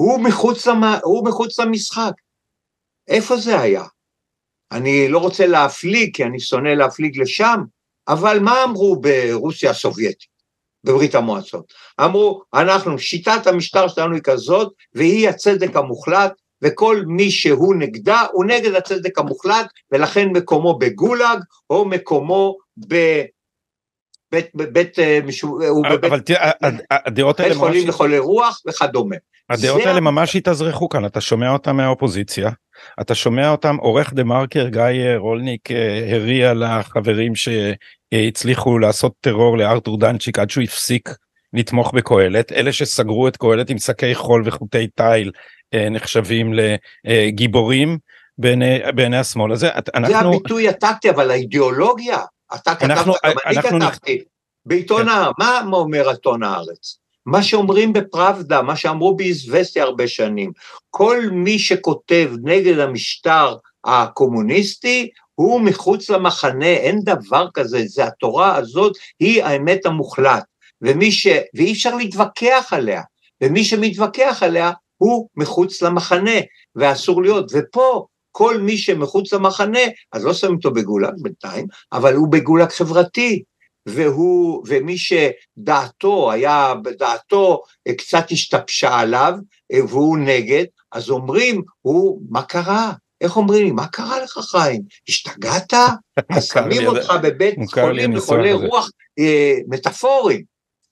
[0.00, 0.84] הוא מחוץ, למ...
[1.02, 2.12] הוא מחוץ למשחק.
[3.08, 3.84] איפה זה היה?
[4.72, 7.60] אני לא רוצה להפליג, כי אני שונא להפליג לשם,
[8.08, 10.28] אבל מה אמרו ברוסיה הסובייטית,
[10.84, 11.72] בברית המועצות?
[12.04, 16.32] אמרו, אנחנו, שיטת המשטר שלנו היא כזאת, והיא הצדק המוחלט,
[16.62, 21.38] וכל מי שהוא נגדה, הוא נגד הצדק המוחלט, ולכן מקומו בגולאג,
[21.70, 22.56] או מקומו
[22.88, 23.22] ב...
[24.32, 25.18] בית, בית, אה,
[25.68, 26.50] הוא בבית, אבל תראה,
[26.90, 27.50] הדעות האלה...
[27.50, 29.16] בית חולים לחולי רוח וכדומה.
[29.50, 32.50] הדעות האלה ממש התאזרחו כאן, אתה שומע אותם מהאופוזיציה,
[33.00, 39.58] אתה שומע אותם, עורך דה מרקר גיא אה, רולניק אה, הריע לחברים שהצליחו לעשות טרור
[39.58, 41.08] לארתור דנצ'יק עד שהוא הפסיק
[41.52, 45.30] לתמוך בקהלת, אלה שסגרו את קהלת עם שקי חול וחוטי תיל
[45.74, 46.52] אה, נחשבים
[47.04, 47.98] לגיבורים
[48.38, 49.68] בעיני, בעיני השמאל הזה.
[49.94, 50.12] אנחנו...
[50.12, 52.18] זה הביטוי הטקטי, אבל האידיאולוגיה,
[52.54, 53.12] אתה כתבת, גם
[53.46, 54.22] אני כתבתי,
[54.66, 55.12] בעיתון, כן.
[55.38, 56.99] מה אומר עיתון הארץ?
[57.26, 60.52] מה שאומרים בפראבדה, מה שאמרו באיזווסטי הרבה שנים,
[60.90, 68.92] כל מי שכותב נגד המשטר הקומוניסטי, הוא מחוץ למחנה, אין דבר כזה, זה התורה הזאת,
[69.20, 70.44] היא האמת המוחלט,
[70.82, 71.26] ומי ש...
[71.54, 73.02] ואי אפשר להתווכח עליה,
[73.42, 76.40] ומי שמתווכח עליה הוא מחוץ למחנה,
[76.76, 79.78] ואסור להיות, ופה כל מי שמחוץ למחנה,
[80.12, 83.42] אז לא שמים אותו בגולג בינתיים, אבל הוא בגולג חברתי,
[83.94, 87.62] והוא, ומי שדעתו היה, דעתו
[87.98, 89.32] קצת השתבשה עליו,
[89.88, 92.92] והוא נגד, אז אומרים, הוא, מה קרה?
[93.20, 94.82] איך אומרים לי, מה קרה לך חיים?
[95.08, 95.72] השתגעת?
[96.36, 100.42] אז שמים אותך בבית חולים לחולי רוח אה, מטאפוריים,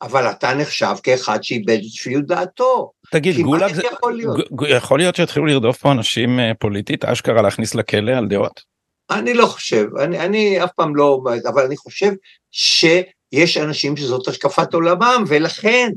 [0.03, 2.91] אבל אתה נחשב כאחד שאיבד את שפיות דעתו.
[3.11, 3.83] תגיד, גולאג זה...
[3.93, 4.37] יכול להיות?
[4.77, 8.78] יכול להיות שיתחילו לרדוף פה אנשים אה, פוליטית, אשכרה להכניס לכלא על דעות?
[9.11, 12.13] אני לא חושב, אני, אני אף פעם לא, אבל אני חושב
[12.53, 15.91] שיש אנשים שזאת השקפת עולמם, ולכן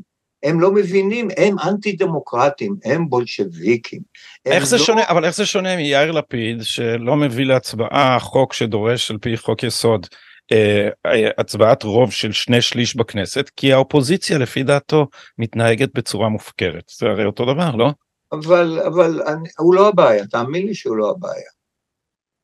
[0.44, 4.02] הם לא מבינים, הם אנטי דמוקרטים, הם בולשביקים.
[4.46, 4.84] איך זה לא...
[4.84, 9.64] שונה, אבל איך זה שונה מיאיר לפיד שלא מביא להצבעה חוק שדורש על פי חוק
[9.64, 10.08] יסוד
[10.52, 10.90] אה,
[11.38, 16.84] הצבעת רוב של שני שליש בכנסת, כי האופוזיציה לפי דעתו מתנהגת בצורה מופקרת.
[17.00, 17.92] זה הרי אותו דבר, לא?
[18.32, 21.50] אבל, אבל אני, הוא לא הבעיה, תאמין לי שהוא לא הבעיה.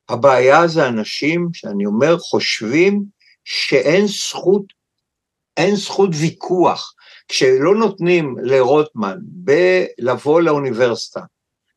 [0.08, 3.04] הבעיה זה אנשים שאני אומר חושבים
[3.44, 4.64] שאין זכות,
[5.56, 6.94] אין זכות ויכוח.
[7.28, 9.18] כשלא נותנים לרוטמן
[9.98, 11.20] לבוא לאוניברסיטה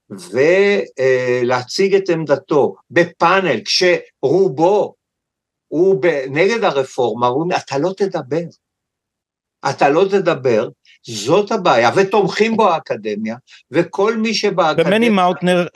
[0.09, 4.95] ולהציג את עמדתו בפאנל, כשרובו
[5.67, 8.43] הוא נגד הרפורמה, הוא אומר, אתה לא תדבר.
[9.69, 10.69] אתה לא תדבר,
[11.07, 13.35] זאת הבעיה, ותומכים בו האקדמיה,
[13.71, 14.87] וכל מי שבאקדמיה...
[14.87, 15.67] ומני מאוטנר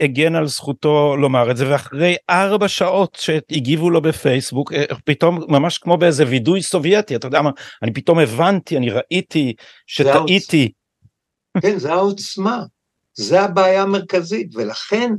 [0.00, 5.78] הגן על זכותו לומר את זה, ואחרי ארבע שעות שהגיבו לו בפייסבוק, אה, פתאום ממש
[5.78, 7.50] כמו באיזה וידוי סובייטי, אתה יודע מה,
[7.82, 9.54] אני פתאום הבנתי, אני ראיתי
[9.86, 10.72] שטעיתי.
[11.62, 12.62] כן, זה העוצמה,
[13.14, 15.12] זה הבעיה המרכזית, ולכן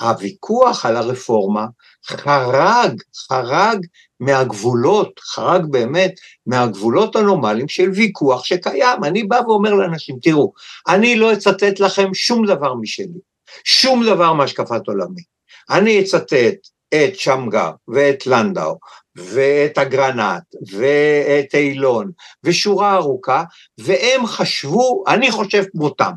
[0.00, 1.66] הוויכוח על הרפורמה
[2.06, 3.86] חרג, חרג
[4.20, 6.14] מהגבולות, חרג באמת
[6.46, 9.04] מהגבולות הנורמליים של ויכוח שקיים.
[9.04, 10.52] אני בא ואומר לאנשים, תראו,
[10.88, 13.20] אני לא אצטט לכם שום דבר משלי,
[13.64, 15.22] שום דבר מהשקפת עולמי.
[15.70, 18.78] אני אצטט את שמגר ואת לנדאו
[19.16, 22.10] ואת אגרנט ואת אילון
[22.44, 23.44] ושורה ארוכה,
[23.78, 26.12] והם חשבו, אני חושב כמותם,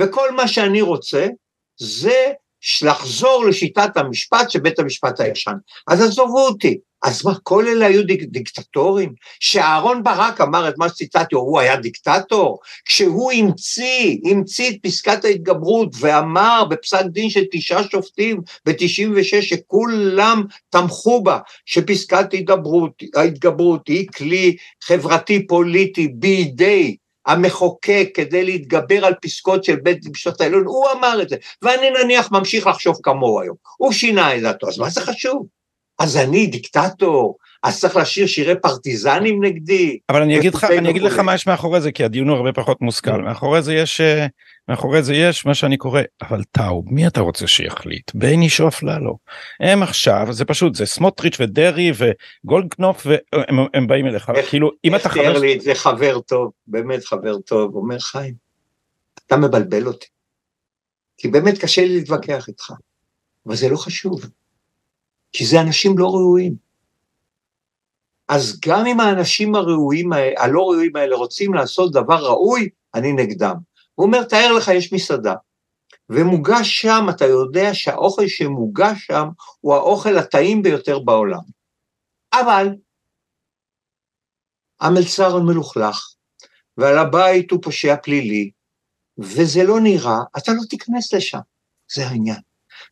[0.00, 1.26] וכל מה שאני רוצה
[1.80, 2.32] זה
[2.82, 5.54] לחזור לשיטת המשפט של בית המשפט הישן.
[5.88, 6.78] אז עזובו אותי.
[7.04, 9.14] אז מה, כל אלה היו דיק, דיקטטורים?
[9.40, 12.58] שאהרון ברק אמר את מה שציטטתי, הוא היה דיקטטור?
[12.84, 21.22] כשהוא המציא, המציא את פסקת ההתגברות ואמר בפסק דין של תשעה שופטים ב-96 שכולם תמכו
[21.22, 22.26] בה, שפסקת
[23.16, 26.96] ההתגברות היא כלי חברתי פוליטי בידי
[27.26, 32.32] המחוקק כדי להתגבר על פסקות של בית המשפט העליון, הוא אמר את זה, ואני נניח
[32.32, 33.56] ממשיך לחשוב כמוהו היום.
[33.76, 35.46] הוא שינה את דעתו, אז מה זה חשוב?
[35.98, 39.98] אז אני דיקטטור, אז צריך לשיר שירי פרטיזנים נגדי.
[40.08, 42.52] אבל אני אגיד לך, אני אגיד לך מה יש מאחורי זה, כי הדיון הוא הרבה
[42.52, 43.22] פחות מושכל.
[43.22, 44.00] מאחורי זה יש
[44.68, 48.10] מאחורי זה יש מה שאני קורא, אבל טאו, מי אתה רוצה שיחליט?
[48.14, 49.18] בייני שאפללו.
[49.60, 51.92] הם עכשיו, זה פשוט, זה סמוטריץ' ודרעי
[52.44, 55.38] וגולדקנופ, והם הם באים אליך, איך- כאילו, אם אתה איך חבר...
[55.38, 58.34] לי את זה חבר טוב, באמת חבר טוב, אומר חיים,
[59.26, 60.06] אתה מבלבל אותי.
[61.16, 62.70] כי באמת קשה לי להתווכח איתך,
[63.46, 64.24] אבל זה לא חשוב,
[65.32, 66.54] כי זה אנשים לא ראויים.
[68.28, 73.54] אז גם אם האנשים הראויים, הלא ראויים האלה רוצים לעשות דבר ראוי, אני נגדם.
[73.94, 75.34] הוא אומר, תאר לך, יש מסעדה,
[76.10, 79.28] ומוגש שם, אתה יודע שהאוכל שמוגש שם
[79.60, 81.40] הוא האוכל הטעים ביותר בעולם.
[82.32, 82.68] אבל
[84.80, 86.08] המלצר מלוכלך,
[86.76, 88.50] ועל הבית הוא פושע פלילי,
[89.18, 91.38] וזה לא נראה, אתה לא תיכנס לשם,
[91.92, 92.40] זה העניין.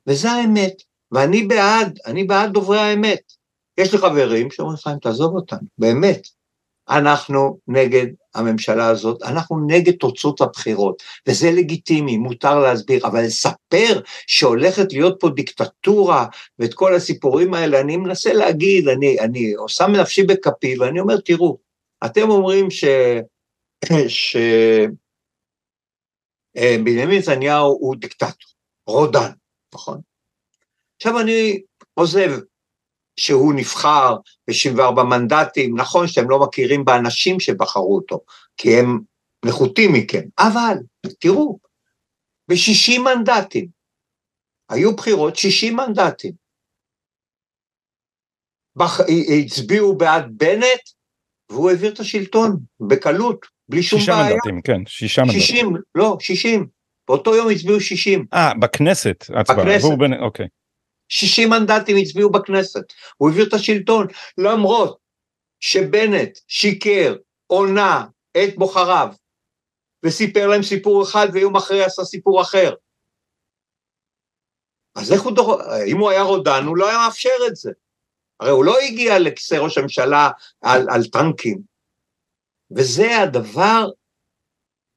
[0.06, 0.72] וזה האמת,
[1.12, 3.20] ואני בעד, אני בעד דוברי האמת.
[3.78, 6.28] יש לי חברים שאומרים לך, תעזוב אותנו, באמת.
[6.98, 14.92] אנחנו נגד הממשלה הזאת, אנחנו נגד תוצאות הבחירות, וזה לגיטימי, מותר להסביר, אבל לספר שהולכת
[14.92, 16.26] להיות פה דיקטטורה,
[16.58, 21.58] ואת כל הסיפורים האלה, אני מנסה להגיד, אני, אני שם נפשי בכפי, ואני אומר, תראו,
[22.04, 22.84] אתם אומרים ש...
[24.08, 24.36] ש...
[26.56, 28.50] אה, בנימין נתניהו הוא דיקטטור,
[28.86, 29.30] רודן,
[29.74, 30.00] נכון?
[30.96, 31.62] עכשיו אני
[31.94, 32.30] עוזב
[33.16, 34.16] שהוא נבחר
[34.48, 38.20] ב-74 מנדטים, נכון שאתם לא מכירים באנשים שבחרו אותו,
[38.56, 39.00] כי הם
[39.44, 40.74] נחותים מכם, אבל
[41.20, 41.58] תראו,
[42.48, 43.66] ב-60 מנדטים,
[44.70, 46.32] היו בחירות 60 מנדטים.
[48.76, 49.00] בח...
[49.44, 50.80] הצביעו בעד בנט,
[51.50, 54.30] והוא העביר את השלטון בקלות, בלי שום שישה בעיה.
[54.32, 55.40] מנדטים, כן, שישה מנדטים.
[55.40, 56.66] 60, לא, 60.
[57.08, 58.26] באותו יום הצביעו 60.
[58.34, 59.56] אה, בכנסת, הצבעה.
[59.64, 59.88] בכנסת.
[59.98, 60.46] בין- אוקיי.
[61.12, 62.92] 60 מנדטים הצביעו בכנסת.
[63.16, 64.06] הוא העביר את השלטון,
[64.38, 64.98] למרות
[65.60, 68.04] שבנט שיקר, עונה
[68.36, 69.08] את בוחריו,
[70.04, 72.74] וסיפר להם סיפור אחד, ויום אחרי עשה סיפור אחר.
[74.94, 75.60] אז איך הוא דור...
[75.86, 77.70] אם הוא היה רודן, הוא לא היה מאפשר את זה.
[78.40, 81.58] הרי הוא לא הגיע לכיסא ראש הממשלה על, על טנקים.
[82.76, 83.86] וזה הדבר,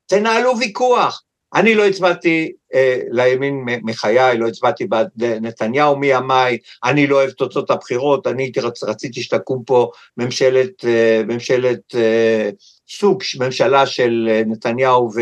[0.05, 1.24] תנהלו ויכוח.
[1.55, 7.71] אני לא הצבעתי אה, לימין מחיי, לא הצבעתי בעד נתניהו מימיי, אני לא אוהב תוצאות
[7.71, 12.49] הבחירות, אני רצ, רציתי שתקום פה ממשלת, אה, ממשלת אה,
[12.89, 15.21] סוג, ממשלה של אה, נתניהו ו,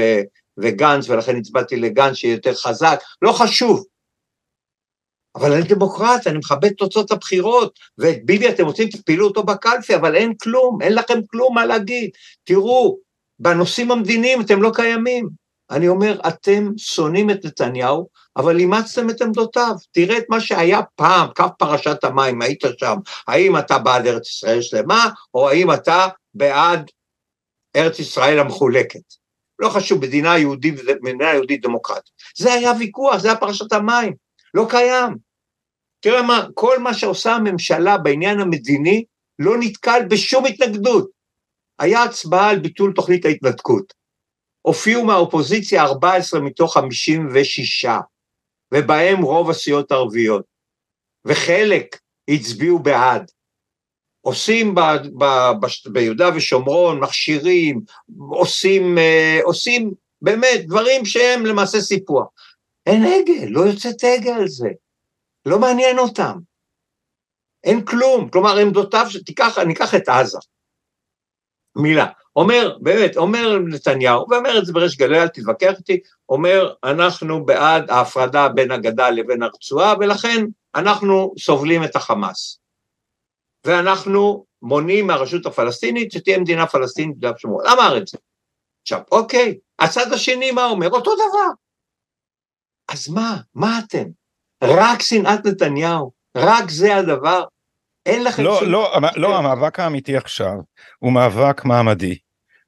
[0.57, 3.83] וגנץ, ולכן הצבעתי לגנץ שיהיה יותר חזק, לא חשוב.
[5.35, 10.15] אבל אני דמוקרט, אני מכבד תוצאות הבחירות, ואת ביבי אתם רוצים, תפעילו אותו בקלפי, אבל
[10.15, 12.09] אין כלום, אין לכם כלום מה להגיד.
[12.43, 12.97] תראו,
[13.39, 15.42] בנושאים המדיניים אתם לא קיימים.
[15.73, 18.07] אני אומר, אתם שונאים את נתניהו,
[18.37, 19.75] אבל אימצתם את עמדותיו.
[19.91, 22.95] תראה את מה שהיה פעם, קו פרשת המים, היית שם.
[23.27, 26.91] האם אתה בעד ארץ ישראל שלמה, או האם אתה בעד
[27.75, 29.23] ארץ ישראל המחולקת.
[29.59, 32.13] לא חשוב, מדינה יהודית, מדינה יהודית דמוקרטית.
[32.37, 34.13] זה היה ויכוח, זה היה פרשת המים.
[34.53, 35.17] לא קיים.
[35.99, 39.03] תראה מה, כל מה שעושה הממשלה בעניין המדיני
[39.39, 41.09] לא נתקל בשום התנגדות.
[41.79, 44.02] היה הצבעה על ביטול תוכנית ההתנתקות.
[44.63, 47.85] הופיעו מהאופוזיציה 14 מתוך 56,
[48.73, 50.45] ובהם רוב הסיעות הערביות,
[51.25, 53.31] וחלק הצביעו בעד.
[54.21, 54.79] עושים ב,
[55.17, 55.23] ב,
[55.59, 57.81] ב, ביהודה ושומרון, מכשירים,
[58.29, 62.27] עושים, אה, עושים באמת דברים שהם למעשה סיפוח.
[62.85, 64.69] אין הגה, לא יוצאת הגה על זה.
[65.45, 66.39] לא מעניין אותם.
[67.63, 68.29] אין כלום.
[68.29, 70.39] כלומר, עמדותיו, תיקח, אני אקח את עזה.
[71.75, 72.07] מילה.
[72.35, 77.89] אומר, באמת, אומר נתניהו, ואומר את זה בריש גלי, אל תתווכח איתי, אומר, אנחנו בעד
[77.89, 82.59] ההפרדה בין הגדה לבין הרצועה, ולכן אנחנו סובלים את החמאס.
[83.65, 87.65] ואנחנו מונעים מהרשות הפלסטינית שתהיה מדינה פלסטינית ביהודה ושומרון.
[87.67, 88.17] אמר את זה.
[88.81, 90.89] עכשיו, אוקיי, הצד השני מה אומר?
[90.89, 91.49] אותו דבר.
[92.87, 93.37] אז מה?
[93.55, 94.03] מה אתם?
[94.63, 97.43] רק שנאת נתניהו, רק זה הדבר.
[98.05, 98.69] אין לכם לא, שום...
[98.69, 100.53] לא, לא, המאבק האמיתי עכשיו
[100.99, 102.17] הוא מאבק מעמדי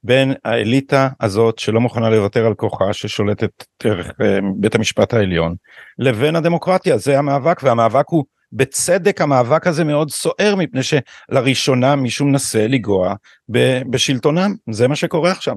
[0.06, 5.56] בין האליטה הזאת שלא מוכנה לוותר על כוחה ששולטת דרך אה, בית המשפט העליון
[6.00, 12.68] לבין הדמוקרטיה זה המאבק והמאבק הוא בצדק המאבק הזה מאוד סוער מפני שלראשונה מישהו מנסה
[12.68, 13.14] לגוע
[13.52, 15.56] ב- בשלטונם זה מה שקורה עכשיו.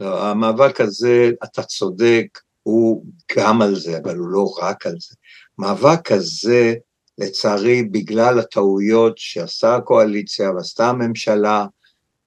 [0.00, 2.26] לא, המאבק הזה, אתה צודק,
[2.62, 3.04] הוא
[3.36, 5.14] גם על זה, אבל הוא לא רק על זה.
[5.58, 6.74] מאבק הזה,
[7.18, 11.66] לצערי, בגלל הטעויות שעשתה הקואליציה ועשתה הממשלה,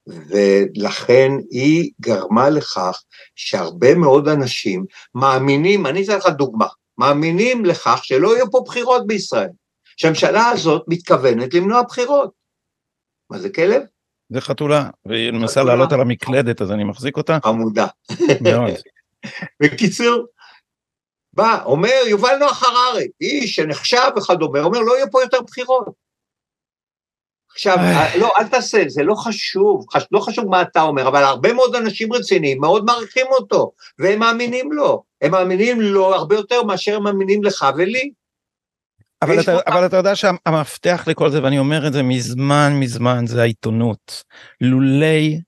[0.10, 3.02] ולכן היא גרמה לכך
[3.36, 6.67] שהרבה מאוד אנשים מאמינים, אני אתן לך דוגמה,
[6.98, 9.50] מאמינים לכך שלא יהיו פה בחירות בישראל,
[9.98, 12.32] שהממשלה הזאת מתכוונת למנוע בחירות.
[13.30, 13.82] מה זה כלב?
[14.30, 15.63] זה חתולה והיא מנסה.
[15.63, 17.88] לעלות על המקלדת אז אני מחזיק אותה חמודה.
[18.41, 18.72] מאוד.
[19.63, 20.26] בקיצור,
[21.34, 26.09] בא, אומר יובל נוח הררי, איש שנחשב וכדומה, אומר לא יהיו פה יותר בחירות.
[27.51, 27.77] עכשיו,
[28.19, 31.75] לא, אל תעשה, זה לא חשוב, חש, לא חשוב מה אתה אומר, אבל הרבה מאוד
[31.75, 35.03] אנשים רציניים מאוד מעריכים אותו, והם מאמינים לו.
[35.21, 38.12] הם מאמינים לו הרבה יותר מאשר הם מאמינים לך ולי.
[39.21, 43.41] אבל אתה, אבל אתה יודע שהמפתח לכל זה, ואני אומר את זה מזמן מזמן, זה
[43.41, 44.23] העיתונות.
[44.62, 45.39] לולי,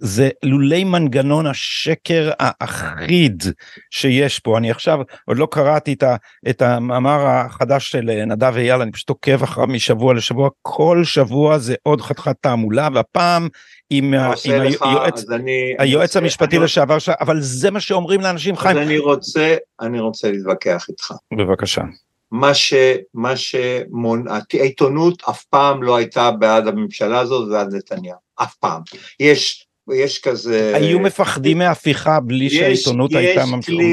[0.00, 3.42] זה לולי מנגנון השקר האחיד
[3.90, 4.58] שיש פה.
[4.58, 6.16] אני עכשיו עוד לא קראתי את, ה,
[6.48, 11.74] את המאמר החדש של נדב אייל, אני פשוט עוקב אחריו משבוע לשבוע, כל שבוע זה
[11.82, 13.48] עוד חתיכת תעמולה, והפעם
[13.90, 14.14] עם,
[14.44, 16.96] עם היועץ, אני, היועץ אני המשפטי אני לשעבר.
[17.20, 18.78] אבל זה מה שאומרים לאנשים, חיים.
[18.78, 21.12] אני רוצה, אני רוצה להתווכח איתך.
[21.38, 21.82] בבקשה.
[22.30, 22.74] מה ש...
[23.14, 24.24] מה שמונ...
[24.52, 28.82] העיתונות אף פעם לא הייתה בעד הממשלה הזאת ועד נתניהו, אף פעם.
[29.20, 30.72] יש, יש כזה...
[30.76, 33.44] היו מפחדים מהפיכה בלי יש, שהעיתונות יש הייתה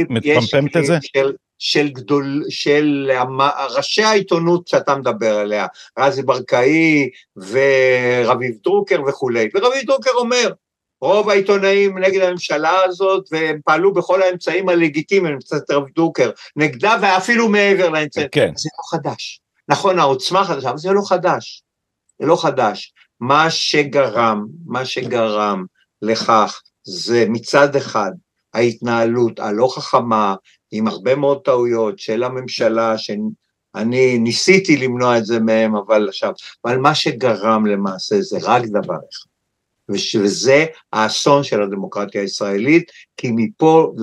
[0.09, 0.97] מפמפמת את זה?
[1.01, 3.11] של, של גדול, של
[3.69, 5.67] ראשי העיתונות שאתה מדבר עליה,
[5.99, 10.51] רזי ברקאי ורביב דרוקר וכולי, ורביב דרוקר אומר,
[11.03, 17.49] רוב העיתונאים נגד הממשלה הזאת, והם פעלו בכל האמצעים הלגיטימיים, קצת רב דוקר, נגדה ואפילו
[17.49, 18.27] מעבר לאמצעים.
[18.31, 18.51] כן.
[18.55, 19.41] זה לא חדש.
[19.69, 21.63] נכון, העוצמה חדשה, אבל זה לא חדש.
[22.19, 22.93] זה לא חדש.
[23.19, 25.65] מה שגרם, מה שגרם
[26.01, 28.11] לכך זה מצד אחד
[28.53, 30.35] ההתנהלות הלא חכמה,
[30.71, 36.33] עם הרבה מאוד טעויות של הממשלה, שאני ניסיתי למנוע את זה מהם, אבל עכשיו,
[36.65, 39.32] אבל מה שגרם למעשה זה רק דבר אחד.
[39.91, 43.93] וזה האסון של הדמוקרטיה הישראלית, כי מפה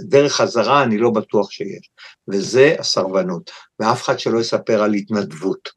[0.00, 1.90] דרך חזרה אני לא בטוח שיש,
[2.28, 5.68] וזה הסרבנות, ואף אחד שלא יספר על התנדבות.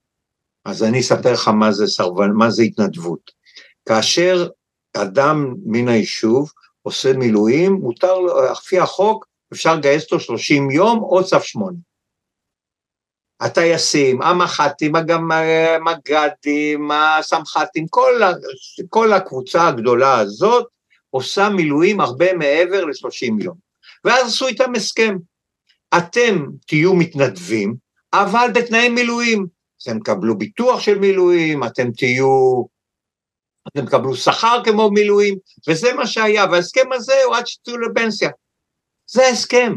[0.65, 2.31] אז אני אספר לך מה זה, סרבנ...
[2.31, 3.31] מה זה התנדבות.
[3.89, 4.47] כאשר
[4.97, 11.23] אדם מן היישוב עושה מילואים, מותר לו, לפי החוק, אפשר לגייס אותו 30 יום או
[11.23, 11.90] צו 8.
[13.41, 18.21] הטייסים, המח"טים, המג"דים, הסמח"טים, כל,
[18.89, 20.67] כל הקבוצה הגדולה הזאת
[21.09, 23.57] עושה מילואים הרבה מעבר ל-30 יום.
[24.03, 25.17] ואז עשו איתם הסכם.
[25.97, 27.75] אתם תהיו מתנדבים,
[28.13, 29.45] אבל בתנאי מילואים.
[29.83, 32.63] אתם תקבלו ביטוח של מילואים, אתם תהיו...
[33.67, 38.29] אתם תקבלו שכר כמו מילואים, וזה מה שהיה, וההסכם הזה הוא עד שתהיו לפנסיה.
[39.11, 39.73] זה ההסכם.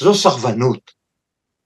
[0.00, 0.95] זו סרבנות.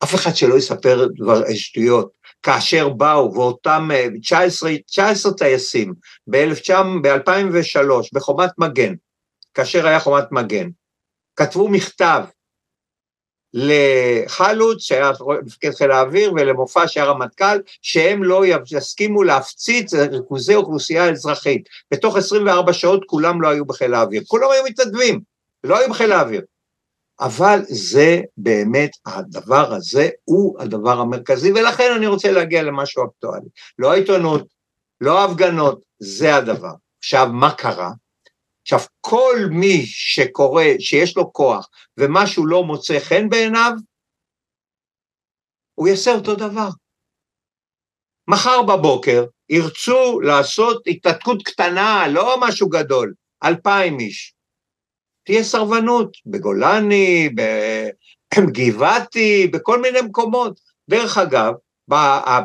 [0.04, 2.20] אף אחד שלא יספר דבר שטויות.
[2.42, 3.88] כאשר באו ואותם
[4.20, 5.94] 19, אה, 19 טייסים
[6.26, 7.78] ב-2003
[8.14, 8.94] בחומת מגן,
[9.54, 10.68] כאשר היה חומת מגן,
[11.36, 12.24] כתבו מכתב
[13.54, 15.10] לחלוץ, שהיה
[15.46, 21.68] מפקד חיל האוויר, ולמופע שהיה רמטכ"ל, שהם לא יסכימו להפציץ ריכוזי אוכלוסייה אזרחית.
[21.90, 24.22] בתוך 24 שעות כולם לא היו בחיל האוויר.
[24.26, 25.20] כולם היו מתנדבים,
[25.64, 26.42] לא היו בחיל האוויר.
[27.20, 33.48] אבל זה באמת, הדבר הזה הוא הדבר המרכזי, ולכן אני רוצה להגיע למשהו אקטואלי.
[33.78, 34.46] לא העיתונות,
[35.00, 36.72] לא ההפגנות, זה הדבר.
[36.98, 37.90] עכשיו, מה קרה?
[38.62, 43.72] עכשיו, כל מי שקורא, שיש לו כוח, ומשהו לא מוצא חן בעיניו,
[45.74, 46.68] הוא יעשה אותו דבר.
[48.28, 54.34] מחר בבוקר ירצו לעשות התעתקות קטנה, לא משהו גדול, אלפיים איש.
[55.24, 57.28] תהיה סרבנות, בגולני,
[58.38, 60.60] בגבעתי, בכל מיני מקומות.
[60.90, 61.52] דרך אגב,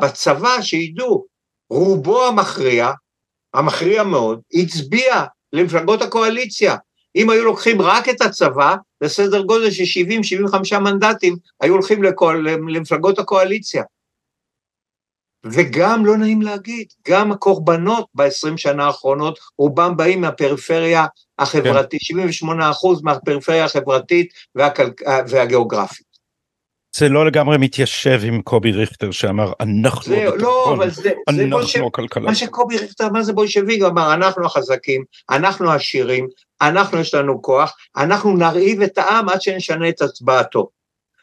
[0.00, 1.24] בצבא, שידעו,
[1.70, 2.90] רובו המכריע,
[3.54, 6.76] המכריע מאוד, הצביע למפלגות הקואליציה.
[7.16, 10.02] אם היו לוקחים רק את הצבא, בסדר גודל של
[10.76, 13.82] 70-75 מנדטים, היו הולכים לכל, למפלגות הקואליציה.
[15.44, 21.06] וגם, לא נעים להגיד, גם הקורבנות ב-20 שנה האחרונות, רובם באים מהפריפריה
[21.38, 22.06] החברתית, כן.
[22.06, 24.90] 78 אחוז מהפריפריה החברתית והכל...
[25.28, 26.06] והגיאוגרפית.
[26.96, 31.80] זה לא לגמרי מתיישב עם קובי ריכטר שאמר אנחנו זה, לא, אבל זה, זה בולשב...
[32.20, 36.28] מה שקובי ריכטר אמר זה בולשביק, הוא אמר אנחנו החזקים, אנחנו העשירים,
[36.60, 40.68] אנחנו יש לנו כוח, אנחנו נרעיב את העם עד שנשנה את הצבעתו.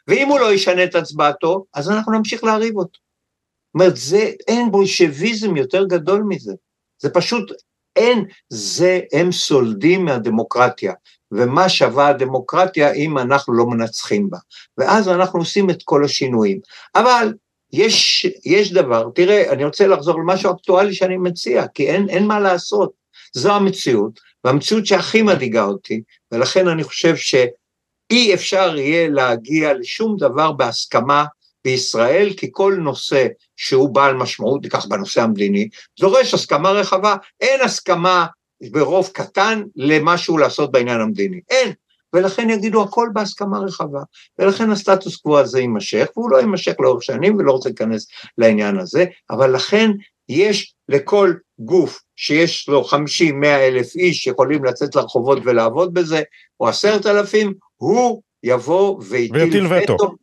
[0.08, 2.98] ואם הוא לא ישנה את הצבעתו, אז אנחנו נמשיך להרעיב אותו.
[2.98, 6.52] זאת אומרת, זה, אין בולשביזם יותר גדול מזה.
[6.98, 7.52] זה פשוט,
[7.96, 10.92] אין, זה, הם סולדים מהדמוקרטיה.
[11.32, 14.38] ומה שווה הדמוקרטיה אם אנחנו לא מנצחים בה.
[14.78, 16.58] ואז אנחנו עושים את כל השינויים.
[16.94, 17.32] אבל
[17.72, 22.40] יש, יש דבר, תראה, אני רוצה לחזור למשהו אקטואלי שאני מציע, כי אין, אין מה
[22.40, 22.92] לעשות.
[23.32, 30.52] זו המציאות, והמציאות שהכי מדאיגה אותי, ולכן אני חושב שאי אפשר יהיה להגיע לשום דבר
[30.52, 31.24] בהסכמה
[31.64, 35.68] בישראל, כי כל נושא שהוא בעל משמעות, ניקח בנושא המדיני,
[36.00, 37.16] דורש הסכמה רחבה.
[37.40, 38.26] אין הסכמה
[38.70, 41.40] ברוב קטן למשהו לעשות בעניין המדיני.
[41.50, 41.72] אין.
[42.12, 44.00] ולכן יגידו הכל בהסכמה רחבה,
[44.38, 48.06] ולכן הסטטוס קוו הזה יימשך, והוא לא יימשך לאורך שנים ולא רוצה להיכנס
[48.38, 49.90] לעניין הזה, אבל לכן
[50.28, 56.22] יש לכל גוף שיש לו 50-100 אלף איש שיכולים לצאת לרחובות ולעבוד בזה,
[56.60, 60.14] או עשרת אלפים, הוא יבוא ויטיל וטו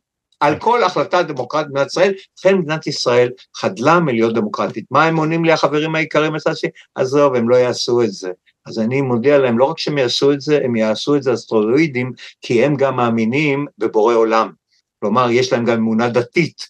[0.42, 4.84] על כל החלטה דמוקרטית במדינת ישראל, לכן מדינת ישראל חדלה מלהיות דמוקרטית.
[4.90, 6.70] מה הם עונים לי החברים היקרים מצד שני?
[6.94, 8.30] עזוב, הם לא יעשו את זה.
[8.66, 12.12] אז אני מודיע להם, לא רק שהם יעשו את זה, הם יעשו את זה אסטרואידים,
[12.40, 14.52] כי הם גם מאמינים בבורא עולם.
[15.00, 16.68] כלומר, יש להם גם אמונה דתית.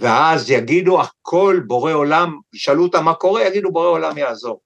[0.00, 4.60] ואז יגידו, הכל בורא עולם, ישאלו אותם מה קורה, יגידו, בורא עולם יעזור.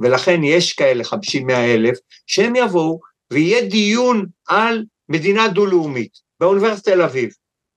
[0.00, 3.00] ולכן יש כאלה 50-100 אלף, שהם יבואו,
[3.32, 7.30] ויהיה דיון על מדינה דו-לאומית באוניברסיטת תל אביב.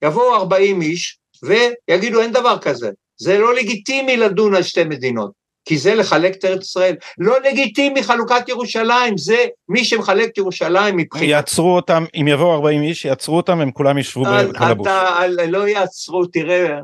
[0.04, 5.32] יבואו 40 איש ויגידו אין דבר כזה, זה לא לגיטימי לדון על שתי מדינות,
[5.66, 6.96] כי זה לחלק את ארץ ישראל.
[7.18, 11.30] לא לגיטימי חלוקת ירושלים, זה מי שמחלק את ירושלים מבחינת...
[11.30, 14.88] יעצרו אותם, אם יבואו 40 איש, יעצרו אותם, הם כולם ישבו בקלבוש.
[14.88, 16.80] אתה, לא יעצרו, תראה,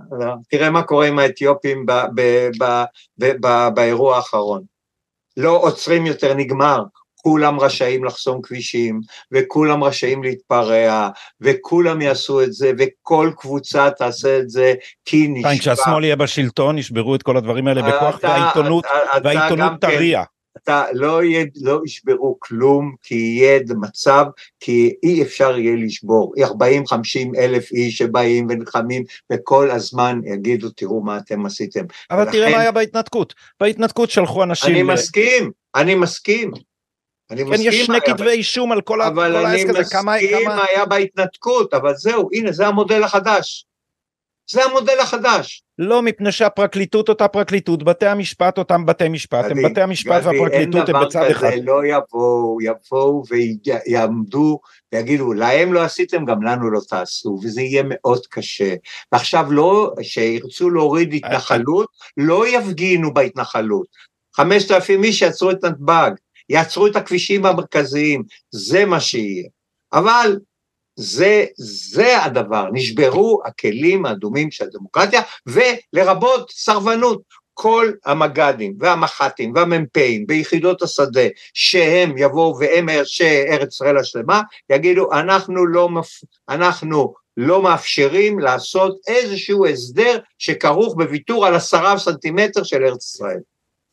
[0.49, 1.85] תראה מה קורה עם האתיופים
[3.73, 4.63] באירוע האחרון.
[5.37, 6.83] לא עוצרים יותר, נגמר.
[7.23, 9.01] כולם רשאים לחסום כבישים,
[9.31, 11.09] וכולם רשאים להתפרע,
[11.41, 14.73] וכולם יעשו את זה, וכל קבוצה תעשה את זה,
[15.05, 15.57] כי נשבע.
[15.59, 18.85] כשהשמאל יהיה בשלטון, ישברו את כל הדברים האלה בכוח, והעיתונות,
[19.23, 20.23] והעיתונות תריע.
[20.57, 24.25] אתה לא, יהיה, לא ישברו כלום, כי יהיה מצב,
[24.59, 26.33] כי אי אפשר יהיה לשבור.
[26.39, 26.43] 40-50
[27.37, 29.03] אלף איש שבאים ונלחמים,
[29.33, 31.85] וכל הזמן יגידו, תראו מה אתם עשיתם.
[32.11, 32.31] אבל ולכן...
[32.31, 33.33] תראה מה היה בהתנתקות.
[33.59, 34.75] בהתנתקות שלחו אנשים...
[34.75, 34.93] אני ל...
[34.93, 36.51] מסכים, אני מסכים.
[37.31, 40.17] אני כן, יש שני כתבי אישום על כל העסק הזה, כמה...
[40.17, 43.65] אבל אני מסכים מה היה בהתנתקות, אבל זהו, הנה, זה המודל החדש.
[44.51, 45.63] זה המודל החדש.
[45.77, 51.05] לא, מפני שהפרקליטות אותה פרקליטות, בתי המשפט אותם בתי משפט, הם בתי המשפט והפרקליטות הם
[51.05, 51.47] בצד אחד.
[51.47, 54.59] אין דבר כזה, לא יבואו, יבואו ויעמדו
[54.93, 58.75] ויגידו, להם לא עשיתם, גם לנו לא תעשו, וזה יהיה מאוד קשה.
[59.11, 63.87] ועכשיו לא, שירצו להוריד התנחלות, לא יפגינו בהתנחלות.
[64.35, 66.11] חמשת אלפים איש יעצרו את נתב"ג.
[66.51, 69.47] יעצרו את הכבישים המרכזיים, זה מה שיהיה.
[69.93, 70.37] אבל
[70.95, 77.21] זה, זה הדבר, נשברו הכלים האדומים של הדמוקרטיה, ולרבות סרבנות.
[77.53, 82.89] כל המג"דים והמח"טים והמ"פים ביחידות השדה שהם יבואו והם
[83.49, 86.21] ארץ ישראל השלמה, יגידו אנחנו לא, מפ...
[86.49, 93.39] אנחנו לא מאפשרים לעשות איזשהו הסדר שכרוך בוויתור על עשרה סנטימטר של ארץ ישראל.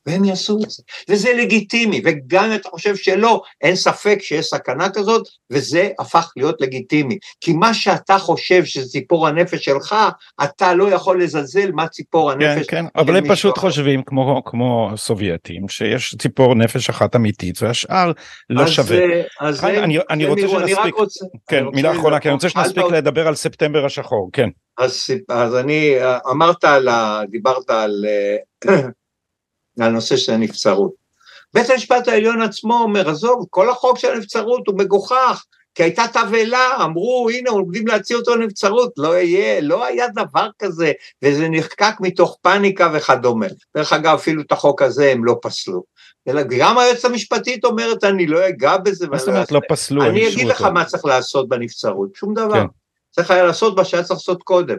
[0.09, 4.91] והם יעשו את זה, וזה לגיטימי, וגם אם אתה חושב שלא, אין ספק שיש סכנה
[4.91, 9.97] כזאת, וזה הפך להיות לגיטימי, כי מה שאתה חושב שזה ציפור הנפש שלך,
[10.45, 12.67] אתה לא יכול לזלזל מה ציפור כן, הנפש.
[12.67, 13.61] כן, כן, אבל הם פשוט אחר.
[13.61, 18.13] חושבים כמו, כמו סובייטים, שיש ציפור נפש אחת אמיתית, והשאר
[18.51, 18.99] לא אז שווה.
[19.41, 23.29] אז אני, אני, אני רוצה שנספיק, רוצה, כן, מילה אחרונה, כי אני רוצה שנספיק לדבר
[23.29, 24.49] על ספטמבר השחור, כן.
[24.79, 25.95] אז, אז אני,
[26.31, 26.89] אמרת על,
[27.31, 28.05] דיברת על
[29.81, 30.93] על נושא של הנבצרות.
[31.55, 36.85] בית המשפט העליון עצמו אומר, עזוב, כל החוק של הנבצרות הוא מגוחך, כי הייתה תבהלה,
[36.85, 40.93] אמרו, הנה, עומדים להציע אותו לנבצרות, לא יהיה, לא היה דבר כזה,
[41.25, 43.47] וזה נחקק מתוך פאניקה וכדומה.
[43.77, 45.83] דרך אגב, אפילו את החוק הזה הם לא פסלו.
[46.29, 49.09] אלא גם היועצת המשפטית אומרת, אני לא אגע בזה.
[49.09, 50.03] מה זאת אומרת לא פסלו?
[50.03, 52.55] אני אגיד לך מה צריך לעשות בנבצרות, שום דבר.
[52.55, 52.67] כן.
[53.11, 54.77] צריך היה לעשות מה שהיה צריך לעשות קודם.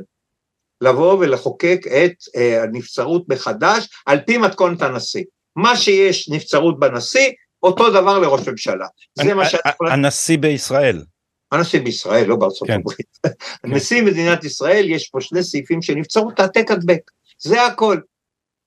[0.82, 5.24] לבוא ולחוקק את אה, הנבצרות מחדש על פי מתכונת הנשיא.
[5.56, 7.32] מה שיש נבצרות בנשיא,
[7.64, 8.86] אותו דבר לראש ממשלה.
[9.16, 9.62] זה מה שאת...
[9.92, 11.04] הנשיא בישראל.
[11.52, 12.74] הנשיא בישראל, לא בארצות כן.
[12.74, 13.20] הברית.
[13.76, 17.12] נשיא מדינת ישראל, יש פה שני סעיפים של נבצרות, העתק הדבק.
[17.40, 17.98] זה הכל.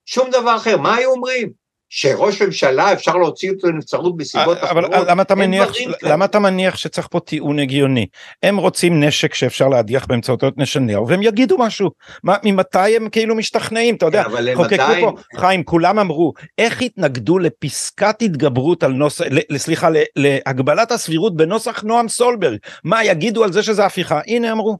[0.05, 0.77] שום דבר אחר.
[0.77, 1.62] מה היו אומרים?
[1.95, 4.93] שראש ממשלה אפשר להוציא אותו לנבצרות בסיבות אה, אחרות.
[4.93, 5.71] אבל למה אתה, מניח,
[6.01, 8.05] למה אתה מניח שצריך פה טיעון הגיוני?
[8.43, 11.89] הם רוצים נשק שאפשר להדיח באמצעותו את נשניהו והם יגידו משהו.
[12.23, 13.95] מה, ממתי הם כאילו משתכנעים?
[13.95, 15.05] אתה יודע, כן, חוקקו עדיין...
[15.05, 19.25] פה, חיים, כולם אמרו, איך התנגדו לפסקת התגברות על נוסח,
[19.57, 22.57] סליחה, להגבלת הסבירות בנוסח נועם סולברג?
[22.83, 24.19] מה יגידו על זה שזה הפיכה?
[24.27, 24.77] הנה אמרו.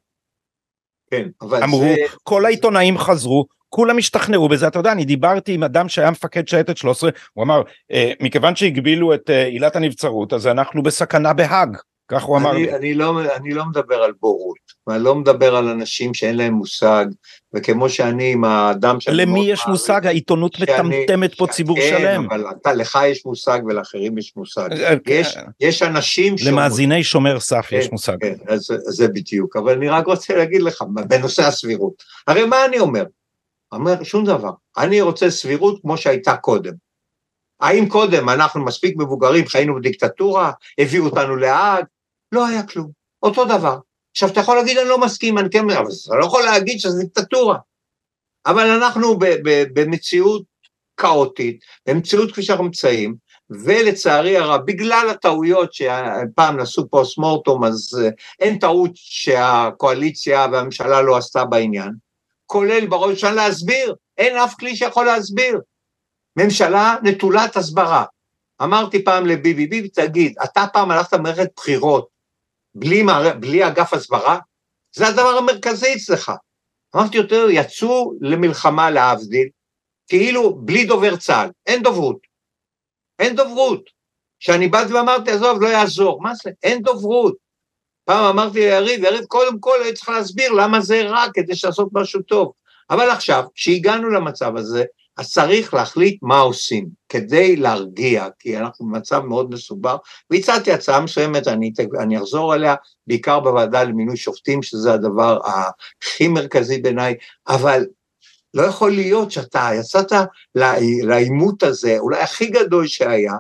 [1.11, 1.95] כן, אבל אמרו, זה...
[2.23, 3.45] כל העיתונאים חזרו,
[3.75, 7.61] כולם השתכנעו בזה, אתה יודע, אני דיברתי עם אדם שהיה מפקד שייטת 13, הוא אמר,
[7.91, 12.63] אה, מכיוון שהגבילו את אה, עילת הנבצרות, אז אנחנו בסכנה בהאג, כך הוא אמר אני,
[12.63, 12.75] לי.
[12.75, 14.57] אני לא, אני לא מדבר על בורות,
[14.89, 17.05] אני לא מדבר על אנשים שאין להם מושג,
[17.53, 20.07] וכמו שאני עם האדם שאני למי יש מושג?
[20.07, 22.25] העיתונות מטמטמת פה ציבור כן, שלם.
[22.29, 24.69] אבל אתה, לך יש מושג ולאחרים יש מושג.
[24.71, 26.35] אה, יש, יש אנשים...
[26.45, 28.17] למאזיני שומר סף יש כן, מושג.
[28.21, 31.93] כן, אז זה בדיוק, אבל אני רק רוצה להגיד לך, בנושא הסבירות,
[32.27, 33.03] הרי מה אני אומר?
[33.75, 34.51] אומר, שום דבר.
[34.77, 36.73] אני רוצה סבירות כמו שהייתה קודם.
[37.59, 41.85] האם קודם אנחנו מספיק מבוגרים, חיינו בדיקטטורה, הביאו אותנו להאג?
[42.31, 42.91] לא היה כלום,
[43.23, 43.77] אותו דבר.
[44.11, 46.99] עכשיו, אתה יכול להגיד, אני לא מסכים, אני כן, אבל אתה לא יכול להגיד שזה
[46.99, 47.57] דיקטטורה.
[48.45, 50.43] אבל אנחנו ב- ב- במציאות
[50.97, 53.15] כאוטית, במציאות כפי שאנחנו נמצאים,
[53.49, 58.09] ולצערי הרב, בגלל הטעויות שפעם נעשו פוסט מורטום, אז אה,
[58.39, 61.91] אין טעות שהקואליציה והממשלה לא עשתה בעניין,
[62.45, 65.59] כולל בראש השנה להסביר, אין אף כלי שיכול להסביר.
[66.35, 68.05] ממשלה נטולת הסברה.
[68.61, 72.07] אמרתי פעם לביבי, ביבי, תגיד, אתה פעם הלכת למערכת בחירות
[72.75, 73.33] בלי, מער...
[73.39, 74.39] בלי אגף הסברה?
[74.95, 76.31] זה הדבר המרכזי אצלך.
[76.95, 79.49] אמרתי יותר, יצאו למלחמה להבדיל,
[80.07, 82.17] כאילו בלי דובר צה"ל, אין דוברות.
[83.19, 83.89] אין דוברות.
[84.39, 86.51] כשאני באתי ואמרתי, עזוב, לא יעזור, מה זה?
[86.63, 87.42] אין דוברות.
[88.05, 92.21] פעם אמרתי ליריב, יריב, קודם כל הייתי צריך להסביר למה זה רע כדי לעשות משהו
[92.21, 92.51] טוב.
[92.89, 94.83] אבל עכשיו, כשהגענו למצב הזה,
[95.17, 99.95] אז צריך להחליט מה עושים כדי להרגיע, כי אנחנו במצב מאוד מסובך,
[100.29, 102.75] והצעתי הצעה מסוימת, אני, אני אחזור עליה,
[103.07, 107.15] בעיקר בוועדה למינוי שופטים, שזה הדבר הכי מרכזי בעיניי,
[107.47, 107.85] אבל
[108.53, 110.11] לא יכול להיות שאתה יצאת
[111.03, 113.33] לעימות הזה, אולי הכי גדול שהיה,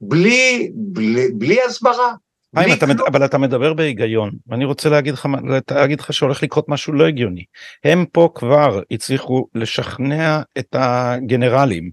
[0.00, 2.14] בלי, בלי, בלי הסברה.
[2.56, 5.28] חיים, אתה, אבל אתה מדבר בהיגיון, ואני רוצה להגיד לך,
[5.70, 7.44] להגיד לך שהולך לקרות משהו לא הגיוני.
[7.84, 11.90] הם פה כבר הצליחו לשכנע את הגנרלים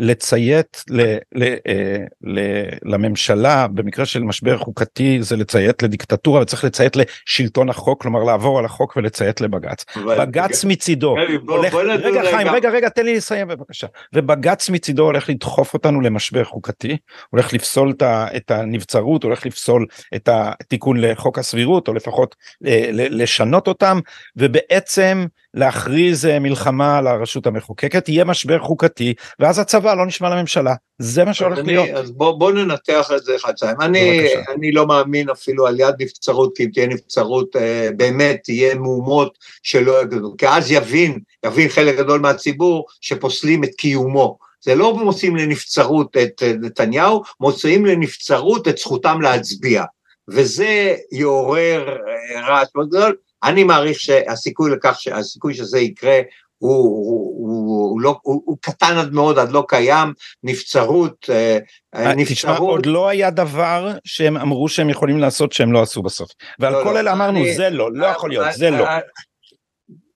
[0.00, 1.00] שלציית ל,
[1.32, 2.38] ל, אה, ל,
[2.82, 8.64] לממשלה במקרה של משבר חוקתי זה לציית לדיקטטורה וצריך לציית לשלטון החוק כלומר לעבור על
[8.64, 9.84] החוק ולציית לבג"ץ.
[9.96, 11.16] בג"ץ מצידו
[11.48, 13.86] הולך, רגע חיים רגע רגע תן לי לסיים בבקשה.
[14.14, 16.96] ובג"ץ מצידו הולך לדחוף אותנו למשבר חוקתי
[17.30, 17.92] הולך לפסול
[18.36, 22.36] את הנבצרות הולך לפסול את התיקון לחוק הסבירות או לפחות
[22.66, 23.98] אה, לשנות אותם
[24.36, 28.08] ובעצם להכריז אה, מלחמה על הרשות המחוקקת.
[28.08, 31.88] יהיה משבר חוקתי ואז הצבא לא נשמע לממשלה זה מה שהולך להיות.
[31.88, 35.94] אז בוא, בוא ננתח את זה אחד שתיים אני, אני לא מאמין אפילו על יד
[35.98, 41.68] נבצרות כי אם תהיה נבצרות אה, באמת תהיה מהומות שלא יגידו כי אז יבין יבין
[41.68, 44.38] חלק גדול מהציבור שפוסלים את קיומו.
[44.64, 49.84] זה לא מוצאים לנבצרות את אה, נתניהו, מוצאים לנבצרות את זכותם להצביע.
[50.28, 56.20] וזה יעורר אה, רעש מאוד גדול, אני מעריך שהסיכוי לכך, הסיכוי שזה יקרה
[56.62, 61.58] הוא, הוא, הוא, הוא, לא, הוא, הוא קטן עד מאוד, עד לא קיים, נבצרות, אה,
[61.94, 62.28] אה, נבצרות.
[62.28, 66.30] תשמע, עוד לא היה דבר שהם אמרו שהם יכולים לעשות שהם לא עשו בסוף.
[66.58, 68.86] ועל לא, כל לא, אלה אמרנו, אני, זה לא, לא יכול להיות, זה לא.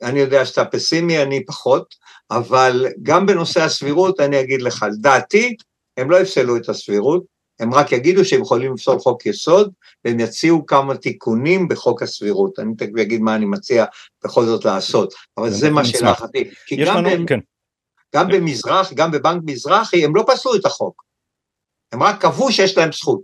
[0.02, 1.94] אני יודע שאתה פסימי, אני פחות,
[2.30, 5.56] אבל גם בנושא הסבירות אני אגיד לך, לדעתי,
[5.96, 9.72] הם לא יפסלו את הסבירות, הם רק יגידו שהם יכולים לפסול חוק יסוד,
[10.04, 12.58] והם יציעו כמה תיקונים בחוק הסבירות.
[12.58, 13.84] אני תכף אגיד מה אני מציע
[14.24, 16.50] בכל זאת לעשות, אבל זה מה שלהערכתי.
[16.66, 17.38] כי גם, לנו, הם, כן.
[18.14, 21.04] גם במזרח, גם בבנק מזרחי, הם לא פסלו את החוק.
[21.92, 23.20] הם רק קבעו שיש להם זכות.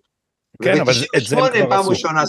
[0.63, 1.69] כן, אבל את זה הם כבר עשו.
[1.69, 2.23] פעם ראשונה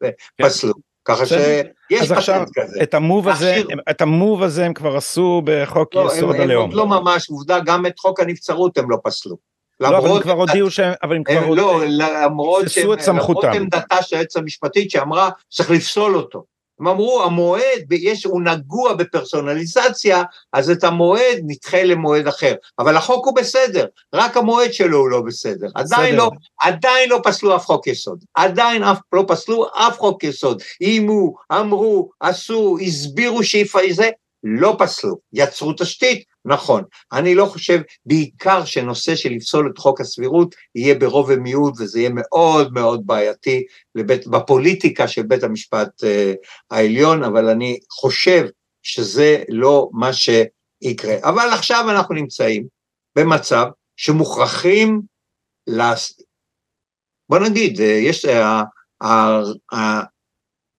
[0.00, 0.10] כן.
[0.46, 0.72] פסלו.
[1.04, 2.82] ככה שיש פטנט כזה.
[2.82, 6.64] את המוב הזה, את המוב הזה הם כבר עשו בחוק לא, יסוד הלאום.
[6.64, 9.36] הם עוד לא ממש, עובדה, גם את חוק הנבצרות הם לא פסלו.
[9.80, 14.16] לא, אבל הם כבר הודיעו שהם, אבל הם כבר לא, למרות שהם, למרות עמדתה של
[14.16, 16.44] היועצת המשפטית שאמרה צריך לפסול אותו.
[16.80, 20.22] הם אמרו, המועד, יש, הוא נגוע בפרסונליזציה,
[20.52, 22.54] אז את המועד נדחה למועד אחר.
[22.78, 25.66] אבל החוק הוא בסדר, רק המועד שלו הוא לא בסדר.
[25.74, 28.24] עדיין לא, עדיין לא פסלו אף חוק יסוד.
[28.34, 30.62] עדיין אף, לא פסלו אף חוק יסוד.
[30.80, 34.10] איימו, אמרו, עשו, הסבירו שאיפה זה,
[34.44, 36.84] לא פסלו, יצרו תשתית, נכון.
[37.12, 42.10] אני לא חושב, בעיקר שנושא של לפסול את חוק הסבירות יהיה ברוב ומיעוט, וזה יהיה
[42.14, 46.32] מאוד מאוד בעייתי לבית, בפוליטיקה של בית המשפט אה,
[46.70, 48.46] העליון, אבל אני חושב
[48.82, 51.14] שזה לא מה שיקרה.
[51.22, 52.66] אבל עכשיו אנחנו נמצאים
[53.16, 53.66] במצב
[53.96, 55.00] שמוכרחים,
[55.66, 56.20] לס...
[57.28, 58.62] בוא נגיד, אה, יש, אה,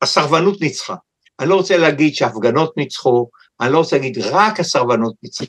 [0.02, 0.96] הסרבנות ניצחה.
[1.40, 3.30] אני לא רוצה להגיד שהפגנות ניצחו,
[3.62, 5.46] אני לא רוצה להגיד רק הסרבנות ניצחה,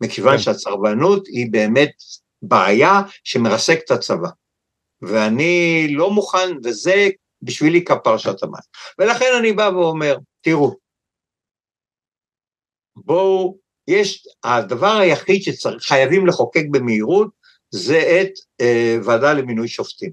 [0.00, 0.42] מכיוון כן.
[0.42, 1.92] שהסרבנות היא באמת
[2.42, 4.28] בעיה שמרסקת את הצבא.
[5.02, 7.08] ואני לא מוכן, וזה
[7.42, 8.62] בשבילי כפרשת המים.
[8.98, 10.76] ולכן אני בא ואומר, תראו,
[12.96, 13.56] בואו,
[13.88, 17.28] יש, הדבר היחיד שחייבים לחוקק במהירות
[17.70, 18.30] זה את
[18.60, 20.10] אה, ועדה למינוי שופטים.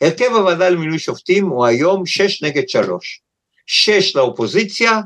[0.00, 3.20] הרכב הוועדה למינוי שופטים הוא היום שש נגד שלוש.
[3.66, 5.00] שש לאופוזיציה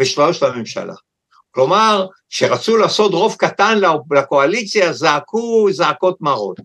[0.00, 0.94] ושלוש לממשלה.
[1.54, 3.78] כלומר, כשרצו לעשות רוב קטן
[4.10, 6.60] לקואליציה, זעקו זעקות מרות.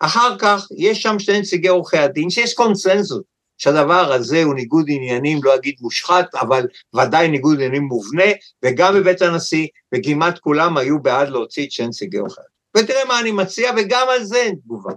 [0.00, 3.22] אחר כך יש שם שני נציגי עורכי הדין, שיש קונסנזוס
[3.58, 6.66] שהדבר הזה הוא ניגוד עניינים, לא אגיד מושחת, אבל
[6.96, 8.24] ודאי ניגוד עניינים מובנה,
[8.64, 12.84] וגם בבית הנשיא, וכמעט כולם היו בעד להוציא את שני נציגי עורכי הדין.
[12.84, 14.92] ותראה מה אני מציע, וגם על זה אין תגובה.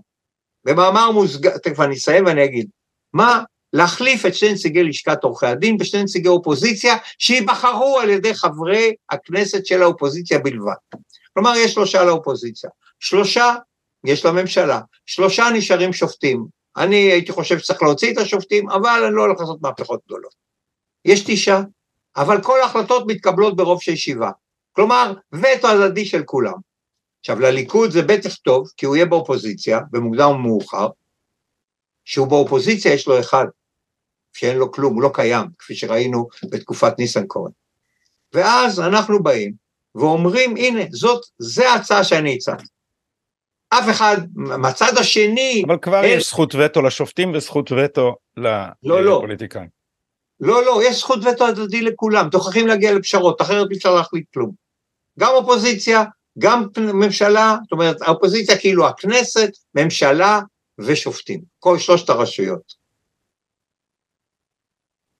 [0.65, 2.69] במאמר מוסגר, תכף אני אסיים ואני אגיד,
[3.13, 3.43] מה?
[3.73, 9.65] להחליף את שני נציגי לשכת עורכי הדין בשני נציגי אופוזיציה שייבחרו על ידי חברי הכנסת
[9.65, 10.73] של האופוזיציה בלבד.
[11.33, 12.69] כלומר, יש שלושה לאופוזיציה,
[12.99, 13.55] שלושה
[14.05, 16.45] יש לממשלה, שלושה נשארים שופטים.
[16.77, 20.33] אני הייתי חושב שצריך להוציא את השופטים, אבל אני לא הולך לעשות מהפכות גדולות.
[21.05, 21.61] יש תשעה,
[22.15, 24.31] אבל כל ההחלטות מתקבלות ברוב של שבעה.
[24.71, 26.53] כלומר, וטו הדדי של כולם.
[27.19, 30.87] עכשיו, לליכוד זה בטח טוב, כי הוא יהיה באופוזיציה, במוקדם או מאוחר,
[32.05, 33.45] שהוא באופוזיציה יש לו אחד,
[34.33, 37.51] שאין לו כלום, הוא לא קיים, כפי שראינו בתקופת ניסנקורן.
[38.33, 39.53] ואז אנחנו באים
[39.95, 42.65] ואומרים, הנה, זאת, זה ההצעה שאני הצעתי.
[43.69, 45.63] אף אחד, מהצד השני...
[45.67, 46.17] אבל כבר אין...
[46.17, 49.67] יש זכות וטו לשופטים וזכות וטו לפוליטיקאים.
[50.39, 54.25] לא, לא, לא, יש זכות וטו הדדי לכולם, תוכחים להגיע לפשרות, אחרת אי אפשר להחליט
[54.33, 54.51] כלום.
[55.19, 56.03] גם אופוזיציה,
[56.39, 60.39] גם ממשלה, זאת אומרת, האופוזיציה כאילו הכנסת, ממשלה
[60.79, 62.82] ושופטים, כל שלושת הרשויות.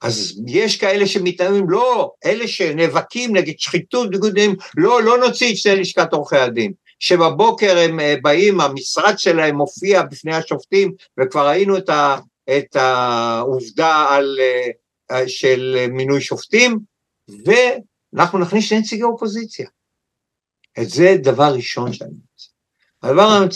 [0.04, 5.76] אז יש כאלה שמתאמים, לא, אלה שנאבקים נגד שחיתות, נגודים, לא, לא נוציא את שני
[5.76, 6.72] לשכת עורכי הדין.
[6.98, 12.16] שבבוקר הם אה, באים, המשרד שלהם מופיע בפני השופטים, וכבר ראינו את, ה,
[12.58, 14.38] את העובדה על,
[15.10, 16.78] אה, של מינוי שופטים,
[17.28, 19.68] ואנחנו נכניס שני נציגי אופוזיציה.
[20.80, 22.52] את זה דבר ראשון שאני מציע.
[23.02, 23.46] הדבר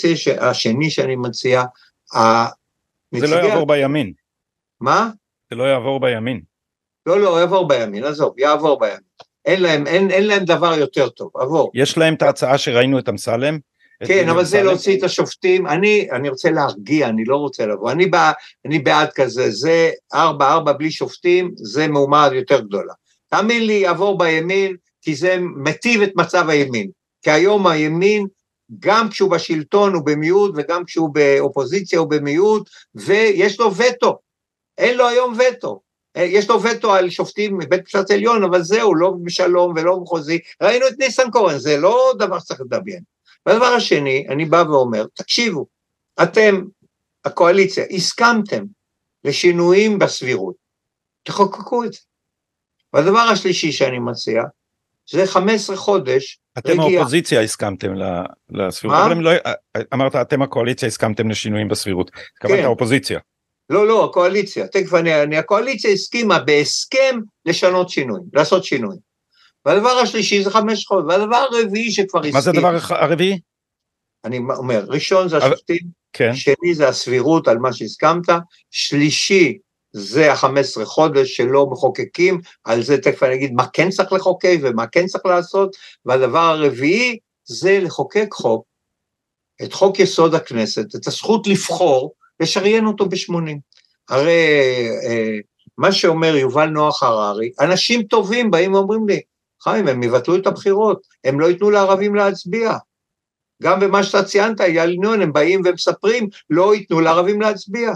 [0.40, 1.62] השני שאני מציע,
[3.14, 4.12] זה לא יעבור בימין.
[4.80, 5.10] מה?
[5.50, 6.40] זה לא יעבור בימין.
[7.06, 8.98] לא, לא, יעבור בימין, עזוב, יעבור בימין.
[9.44, 11.70] אין להם, אין, אין להם דבר יותר טוב, עבור.
[11.74, 13.58] יש להם את ההצעה שראינו את אמסלם?
[14.04, 18.06] כן, אבל זה להוציא את השופטים, אני, אני רוצה להרגיע, אני לא רוצה לבוא, אני,
[18.06, 18.32] בא,
[18.66, 22.92] אני בעד כזה, זה ארבע, ארבע בלי שופטים, זה מהומה יותר גדולה.
[23.28, 26.90] תאמין לי, יעבור בימין, כי זה מטיב את מצב הימין.
[27.22, 28.26] כי היום הימין,
[28.78, 34.18] גם כשהוא בשלטון הוא במיעוט, וגם כשהוא באופוזיציה הוא במיעוט, ויש לו וטו.
[34.78, 35.80] אין לו היום וטו.
[36.16, 40.38] יש לו וטו על שופטים מבית משפט עליון, אבל זהו, לא בשלום ולא במחוזי.
[40.62, 43.02] ראינו את ניסנקורן, זה לא דבר שצריך לדמיין.
[43.46, 45.66] והדבר השני, אני בא ואומר, תקשיבו,
[46.22, 46.64] אתם,
[47.24, 48.64] הקואליציה, הסכמתם
[49.24, 50.54] לשינויים בסבירות,
[51.22, 51.98] תחוקקו את זה.
[52.92, 54.42] והדבר השלישי שאני מציע,
[55.10, 56.98] זה 15 חודש אתם רגיע.
[56.98, 57.94] האופוזיציה הסכמתם
[58.50, 59.14] לסבירות, מה?
[59.14, 59.30] לא,
[59.94, 62.64] אמרת אתם הקואליציה הסכמתם לשינויים בסבירות, התכוונת כן.
[62.64, 63.18] האופוזיציה.
[63.70, 69.00] לא, לא, הקואליציה, תכף אני, אני, הקואליציה הסכימה בהסכם לשנות שינויים, לעשות שינויים.
[69.64, 72.34] והדבר השלישי זה חמש חודש, והדבר הרביעי שכבר הסכים.
[72.34, 73.38] מה זה הדבר הרביעי?
[74.24, 75.78] אני אומר, ראשון זה השופטים,
[76.12, 76.34] כן.
[76.34, 78.28] שני זה הסבירות על מה שהסכמת,
[78.70, 79.58] שלישי
[79.92, 84.58] זה החמש עשרה חודש שלא מחוקקים, על זה תכף אני אגיד מה כן צריך לחוקק
[84.62, 88.64] ומה כן צריך לעשות, והדבר הרביעי זה לחוקק חוק,
[89.62, 93.58] את חוק יסוד הכנסת, את הזכות לבחור, לשריין אותו בשמונים.
[94.08, 94.46] הרי
[95.08, 95.38] אה,
[95.78, 99.20] מה שאומר יובל נוח הררי, אנשים טובים באים ואומרים לי,
[99.62, 102.72] חיים, הם יבטלו את הבחירות, הם לא ייתנו לערבים להצביע.
[103.62, 107.92] גם במה שאתה ציינת, אייל ינון, הם באים ומספרים, לא ייתנו לערבים להצביע.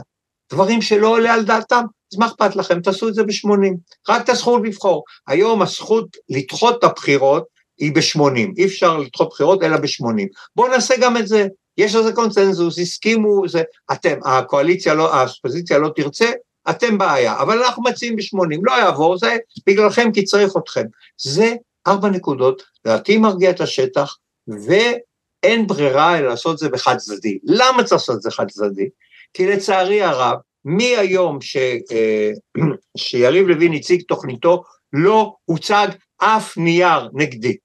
[0.53, 2.81] דברים שלא עולה על דעתם, אז מה אכפת לכם?
[2.81, 3.77] תעשו את זה בשמונים.
[4.09, 5.05] רק את הזכות לבחור.
[5.27, 7.45] היום הזכות לדחות את הבחירות
[7.79, 8.53] היא בשמונים.
[8.59, 10.29] אי אפשר לדחות בחירות אלא בשמונים.
[10.57, 11.47] בואו נעשה גם את זה.
[11.79, 13.63] יש לזה קונצנזוס, הסכימו, זה,
[13.93, 16.31] אתם, הקואליציה לא, האופוזיציה לא תרצה,
[16.71, 20.85] אתם בעיה, אבל אנחנו מציעים ב-80, לא יעבור, זה בגללכם כי צריך אתכם.
[21.23, 21.55] זה
[21.87, 24.17] ארבע נקודות, לדעתי מרגיע את השטח,
[24.49, 27.39] ואין ברירה אלא לעשות זה בחד צדדי.
[27.45, 28.89] למה צריך לעשות את זה חד צדדי?
[29.35, 31.57] כי לצערי הרב, מהיום ש,
[31.93, 32.31] אה,
[32.97, 34.63] שיריב לוין הציג תוכניתו,
[34.93, 37.57] לא הוצג אף נייר נגדי.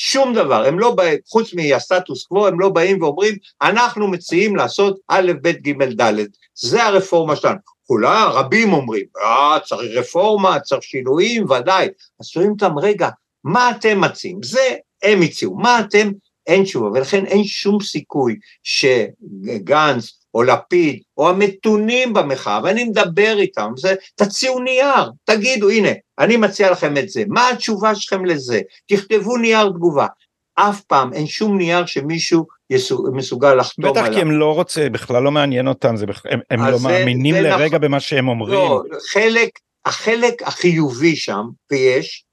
[0.00, 4.98] שום דבר, הם לא באים, חוץ מהסטטוס קוו, הם לא באים ואומרים, אנחנו מציעים לעשות
[5.08, 6.14] א', ב', ג', ד',
[6.54, 7.58] זה הרפורמה שלנו.
[7.86, 11.88] כולה, רבים אומרים, אה, צריך רפורמה, צריך שינויים, ודאי.
[12.20, 13.08] אז שואלים אותם, רגע,
[13.44, 14.38] מה אתם מציעים?
[14.42, 16.10] זה הם הציעו, מה אתם?
[16.46, 23.72] אין תשובה, ולכן אין שום סיכוי שגנץ או לפיד, או המתונים במחאה, ואני מדבר איתם,
[23.76, 28.60] זה, תציעו נייר, תגידו, הנה, אני מציע לכם את זה, מה התשובה שלכם לזה?
[28.86, 30.06] תכתבו נייר תגובה.
[30.54, 34.02] אף פעם אין שום נייר שמישהו יסוג, מסוגל לחתום עליו.
[34.02, 37.34] בטח כי הם לא רוצה, בכלל לא מעניין אותם, זה, הם, הם לא זה, מאמינים
[37.34, 37.80] זה לרגע נכון.
[37.80, 38.54] במה שהם אומרים.
[38.54, 39.50] לא, חלק,
[39.84, 42.24] החלק החיובי שם, ויש,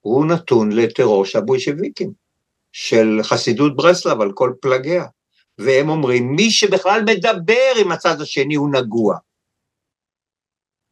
[0.00, 2.10] הוא נתון לטרור של הבולשביקים,
[2.72, 5.04] של חסידות ברסלב על כל פלגיה.
[5.58, 9.16] והם אומרים, מי שבכלל מדבר עם הצד השני הוא נגוע.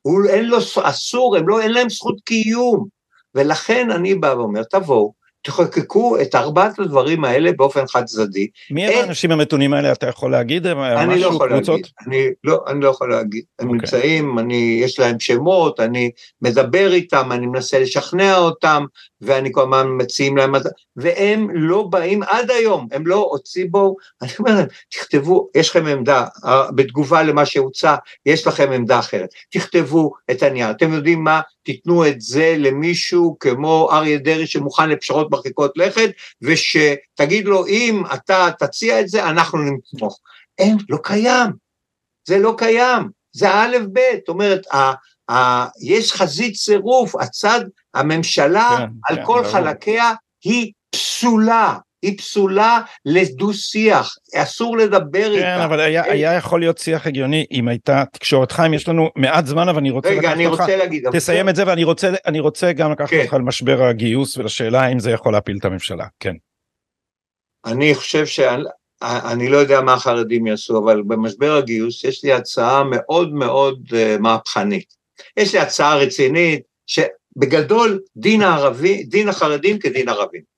[0.03, 2.89] הוא, אין לו, אסור, לא, אין להם זכות קיום.
[3.35, 5.13] ולכן אני בא ואומר, תבואו,
[5.47, 8.47] תחוקקו את ארבעת הדברים האלה באופן חד צדדי.
[8.71, 10.67] מי הם האנשים המתונים האלה, אתה יכול להגיד?
[10.67, 11.81] אני לא יכול קבוצות?
[11.81, 13.45] להגיד, אני לא, אני לא יכול להגיד.
[13.59, 13.71] הם okay.
[13.71, 13.81] אוקיי.
[13.81, 16.11] נמצאים, אני, יש להם שמות, אני
[16.43, 18.85] מדבר איתם, אני מנסה לשכנע אותם,
[19.21, 20.55] ואני כל הזמן מציעים להם,
[20.97, 25.87] והם לא באים עד היום, הם לא הוציא בו, אני אומר להם, תכתבו, יש לכם
[25.87, 26.25] עמדה,
[26.75, 27.95] בתגובה למה שהוצע,
[28.27, 33.89] יש לכם עמדה אחרת, תכתבו את הנייר, אתם יודעים מה, תיתנו את זה למישהו כמו
[33.93, 36.11] אריה דרעי שמוכן לפשרות מרחיקות לכת,
[36.43, 40.21] ושתגיד לו, אם אתה תציע את זה, אנחנו נתמוך.
[40.59, 41.51] אין, לא קיים,
[42.29, 44.67] זה לא קיים, זה א' ב', זאת אומרת,
[45.31, 47.61] ה, יש חזית צירוף, הצד,
[47.95, 49.53] הממשלה כן, על כן, כל ברור.
[49.53, 50.13] חלקיה
[50.45, 55.57] היא פסולה, היא פסולה לדו-שיח, אסור לדבר כן, איתה.
[55.57, 58.53] כן, אבל היה, היה יכול להיות שיח הגיוני אם הייתה תקשורת.
[58.53, 61.11] חיים, יש לנו מעט זמן, אבל אני רוצה רגע, אני אותך, רוצה להגיד.
[61.13, 63.21] תסיים את זה, ואני רוצה, רוצה גם לקחת כן.
[63.21, 66.07] אותך על משבר הגיוס ולשאלה האם זה יכול להפיל את הממשלה.
[66.21, 66.35] כן.
[67.67, 68.41] אני חושב ש...
[69.03, 74.21] אני לא יודע מה החרדים יעשו, אבל במשבר הגיוס יש לי הצעה מאוד מאוד uh,
[74.21, 74.95] מהפכנית.
[75.37, 80.56] יש לי הצעה רצינית, שבגדול דין הערבי, דין החרדים כדין ערבים.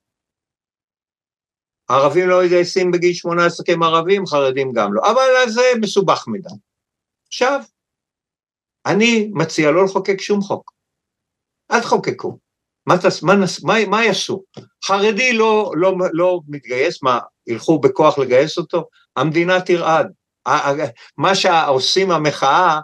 [1.89, 6.49] הערבים לא מתגייסים בגיל 18 כי הם ערבים, חרדים גם לא, אבל זה מסובך מדי.
[7.29, 7.61] עכשיו,
[8.87, 10.73] אני מציע לא לחוקק שום חוק.
[11.71, 12.39] אל תחוקקו.
[12.87, 13.35] מה, מה,
[13.65, 14.43] מה, מה יעשו?
[14.85, 18.89] חרדי לא, לא, לא מתגייס, מה, ילכו בכוח לגייס אותו?
[19.17, 20.13] המדינה תרעד.
[21.17, 22.81] מה שעושים המחאה,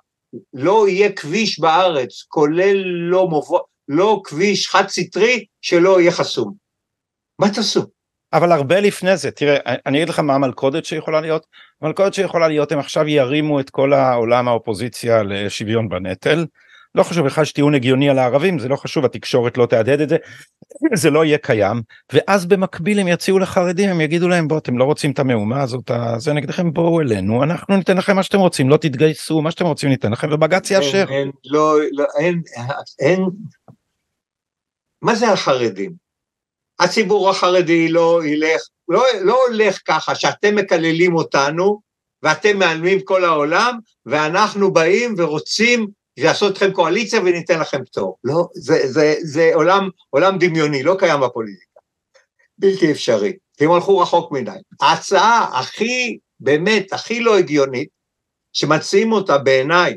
[0.53, 2.77] לא יהיה כביש בארץ, כולל
[3.11, 6.55] לא, מובו, לא כביש חד סטרי, שלא יהיה חסום.
[7.39, 7.94] מה תעשו?
[8.35, 9.57] אבל הרבה לפני זה, תראה,
[9.87, 11.47] אני אגיד לך מה המלכודת שיכולה להיות,
[11.83, 16.47] המלכודת שיכולה להיות, הם עכשיו ירימו את כל העולם האופוזיציה לשוויון בנטל,
[16.95, 20.17] לא חשוב בכלל שטיעון הגיוני על הערבים, זה לא חשוב, התקשורת לא תהדהד את זה,
[20.95, 21.83] זה לא יהיה קיים,
[22.13, 25.91] ואז במקביל הם יציעו לחרדים, הם יגידו להם בואו אתם לא רוצים את המהומה הזאת,
[26.17, 29.91] זה נגדכם בואו אלינו, אנחנו ניתן לכם מה שאתם רוצים, לא תתגייסו, מה שאתם רוצים
[29.91, 31.05] ניתן לכם, ובג"ץ יאשר.
[31.09, 32.43] אין, לא, לא, אין,
[33.01, 33.25] אין,
[35.03, 36.04] מה זה החרדים?
[36.79, 41.81] הציבור החרדי לא ילך, לא, לא הולך ככה שאתם מקללים אותנו
[42.23, 48.19] ואתם מעלמים כל העולם ואנחנו באים ורוצים לעשות אתכם קואליציה וניתן לכם פטור.
[48.25, 51.81] לא, זה, זה, זה עולם, עולם דמיוני, לא קיים בפוליטיקה.
[52.59, 54.51] בלתי אפשרי, הם הלכו רחוק מדי.
[54.81, 57.89] ההצעה הכי, באמת, הכי לא הגיונית,
[58.53, 59.97] שמציעים אותה בעיניי,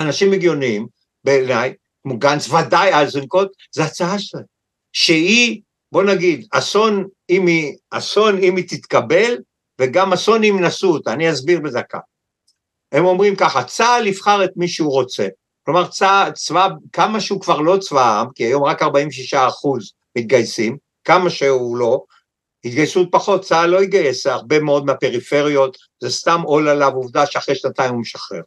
[0.00, 0.86] אנשים הגיוניים,
[1.24, 4.44] בעיניי, כמו גנץ, ודאי אייזנקוט, זה הצעה שלהם,
[4.92, 5.60] שהיא,
[5.92, 9.36] בוא נגיד, אסון אם היא, אסון אם היא תתקבל,
[9.80, 11.98] וגם אסון אם נסו אותה, אני אסביר בדקה.
[12.92, 15.28] הם אומרים ככה, צה"ל יבחר את מי שהוא רוצה.
[15.64, 20.76] כלומר, צבא, צבא, כמה שהוא כבר לא צבא העם, כי היום רק 46 אחוז מתגייסים,
[21.04, 22.04] כמה שהוא לא,
[22.64, 27.90] התגייסות פחות, צה"ל לא יגייס הרבה מאוד מהפריפריות, זה סתם עול עליו עובדה שאחרי שנתיים
[27.90, 28.42] הוא משחרר.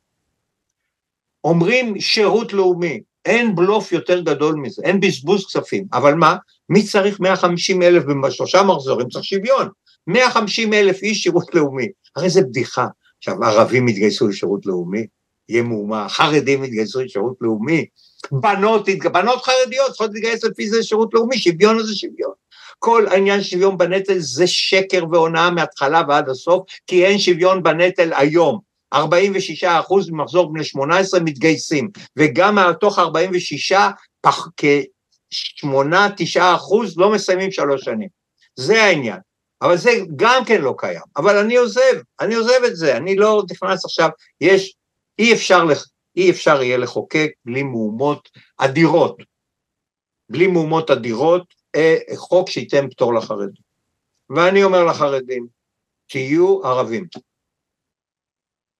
[1.44, 6.36] אומרים שירות לאומי, אין בלוף יותר גדול מזה, אין בזבוז כספים, אבל מה,
[6.70, 9.10] מי צריך 150 אלף בשלושה מחזורים?
[9.10, 9.70] צריך שוויון.
[10.08, 12.88] 150 אלף איש שירות לאומי, הרי זה בדיחה.
[13.18, 15.06] עכשיו, ערבים יתגייסו לשירות לאומי,
[15.50, 17.86] יהיה מהומה, חרדים יתגייסו לשירות לאומי,
[18.32, 22.34] בנות, בנות חרדיות צריכות להתגייס לפי זה לשירות לאומי, שוויון זה שוויון.
[22.80, 28.14] כל העניין של שוויון בנטל זה שקר והונאה מההתחלה ועד הסוף, כי אין שוויון בנטל
[28.14, 28.60] היום.
[28.94, 33.72] 46 אחוז ממחזור בני 18 מתגייסים, וגם מתוך 46,
[34.58, 38.10] כ-8-9 אחוז לא מסיימים שלוש שנים.
[38.56, 39.20] זה העניין.
[39.62, 41.02] אבל זה גם כן לא קיים.
[41.18, 44.10] אבל אני עוזב, אני עוזב את זה, אני לא נכנס עכשיו,
[44.42, 44.76] יש,
[45.20, 45.64] אי אפשר,
[46.18, 49.18] אי אפשר יהיה לחוקק בלי מהומות אדירות,
[50.30, 51.44] בלי מהומות אדירות,
[51.76, 53.66] אה, חוק שייתן פטור לחרדים.
[54.30, 55.48] ואני אומר לחרדים,
[56.08, 57.06] תהיו ערבים.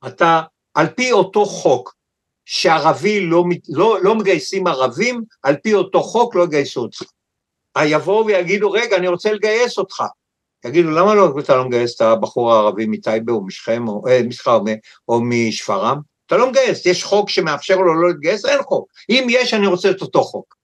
[0.08, 0.42] אתה,
[0.74, 1.96] על פי אותו חוק,
[2.46, 7.02] שערבי לא, לא, לא מגייסים ערבים, על פי אותו חוק לא יגייסו אותך.
[7.86, 10.04] יבואו ויגידו, רגע, אני רוצה לגייס אותך.
[10.60, 14.52] תגידו, למה לא, אתה לא מגייס את הבחור הערבי מטייבה או משכם, או, אה, משכם,
[14.52, 14.66] או,
[15.08, 16.00] או משפרעם?
[16.26, 18.46] אתה לא מגייס, יש חוק שמאפשר לו לא להתגייס?
[18.46, 18.90] אין חוק.
[19.10, 20.56] אם יש, אני רוצה את אותו חוק.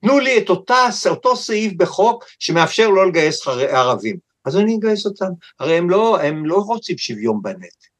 [0.00, 4.16] תנו לי את אותה, אותו סעיף בחוק שמאפשר לא לגייס ערבים.
[4.44, 5.30] אז אני אגייס אותם.
[5.60, 7.91] הרי הם לא, הם לא רוצים שוויון בנטל.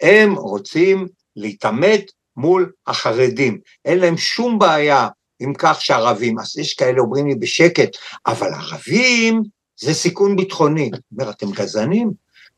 [0.00, 3.58] הם רוצים להתעמת מול החרדים.
[3.84, 5.08] אין להם שום בעיה
[5.40, 9.42] עם כך שערבים, אז יש כאלה אומרים לי בשקט, אבל ערבים
[9.80, 10.90] זה סיכון ביטחוני.
[11.12, 12.10] אומר, אתם גזענים?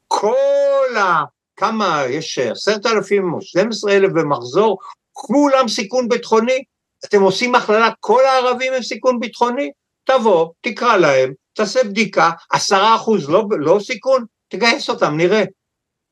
[0.06, 1.24] כל ה...
[1.56, 4.78] כמה, יש עשרת אלפים או שנים עשרה אלף במחזור,
[5.12, 6.64] כולם סיכון ביטחוני?
[7.04, 9.70] אתם עושים הכללה, כל הערבים הם סיכון ביטחוני?
[10.04, 15.44] תבוא, תקרא להם, תעשה בדיקה, עשרה אחוז לא, לא סיכון, תגייס אותם, נראה.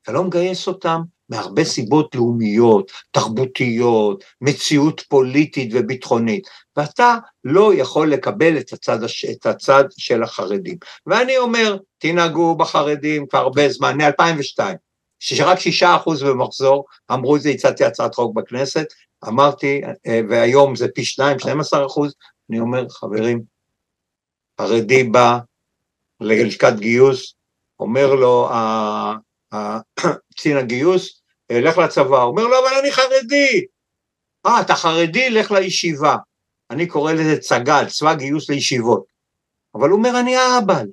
[0.03, 8.59] אתה לא מגייס אותם מהרבה סיבות לאומיות, תרבותיות, מציאות פוליטית וביטחונית, ואתה לא יכול לקבל
[8.59, 9.25] את הצד, הש...
[9.25, 10.77] את הצד של החרדים.
[11.07, 14.61] ואני אומר, תנהגו בחרדים כבר הרבה זמן, מ-2002,
[15.19, 18.87] שרק שישה אחוז במחזור, אמרו את זה, הצעתי הצעת חוק בכנסת,
[19.29, 22.15] אמרתי, אה, והיום זה פי שניים, 12 אחוז,
[22.51, 23.43] אני אומר, חברים,
[24.61, 25.39] חרדי בא
[26.21, 27.35] ללשכת גיוס,
[27.81, 28.49] אומר לו
[30.35, 31.23] קצין הגיוס,
[31.53, 33.65] לך לצבא, אומר לו, אבל אני חרדי.
[34.47, 36.17] אה, אתה חרדי, לך לישיבה.
[36.71, 39.05] אני קורא לזה צג"ל, צבא גיוס לישיבות.
[39.75, 40.87] אבל הוא אומר, אני אהבל,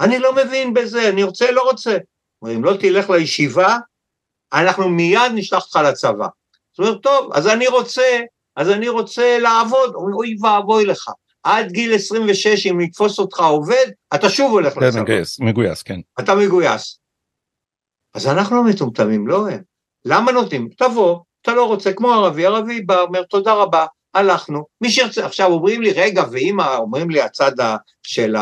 [0.00, 1.96] אני לא מבין בזה, אני רוצה, לא רוצה.
[2.42, 3.76] אומר, אם לא תלך לישיבה,
[4.52, 6.26] אנחנו מיד נשלח אותך לצבא.
[6.72, 8.20] זאת אומרת, טוב, אז אני רוצה,
[8.56, 11.10] אז אני רוצה לעבוד, אוי ואבוי לך.
[11.42, 15.02] עד גיל 26, אם נתפוס אותך עובד, אתה שוב הולך כן, לצבא.
[15.02, 16.00] מגויס, מגויס, כן.
[16.20, 16.98] אתה מגויס.
[18.14, 19.62] אז אנחנו לא מטומטמים, לא הם.
[20.04, 20.68] למה נותנים?
[20.78, 24.64] תבוא, אתה לא רוצה, כמו ערבי, ערבי בא, אומר תודה רבה, הלכנו.
[24.80, 27.52] מי שירצה, עכשיו אומרים לי, רגע, ואם אומרים לי הצד
[28.02, 28.36] של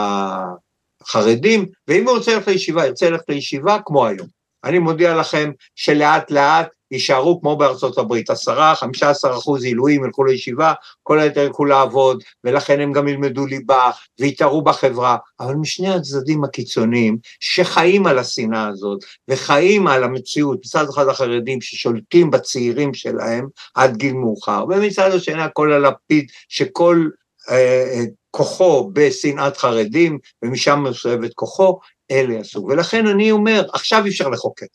[1.03, 4.27] החרדים, ואם הוא רוצה ללכת לישיבה, ירצה ללכת לישיבה, כמו היום.
[4.64, 10.24] אני מודיע לכם שלאט לאט יישארו כמו בארצות הברית, עשרה, חמישה עשר אחוז עילויים ילכו
[10.24, 10.72] לישיבה,
[11.03, 17.18] כל היתר ילכו לעבוד, ולכן הם גם ילמדו ליבה, ויתערו בחברה, אבל משני הצדדים הקיצוניים,
[17.41, 24.12] שחיים על השנאה הזאת, וחיים על המציאות, מצד אחד החרדים ששולטים בצעירים שלהם עד גיל
[24.12, 27.09] מאוחר, ומצד השני הכל הלפיד, שכל
[27.51, 31.78] אה, אה, כוחו בשנאת חרדים, ומשם מסובב כוחו,
[32.11, 32.66] אלה יעשו.
[32.68, 34.66] ולכן אני אומר, עכשיו אי אפשר לחוקק.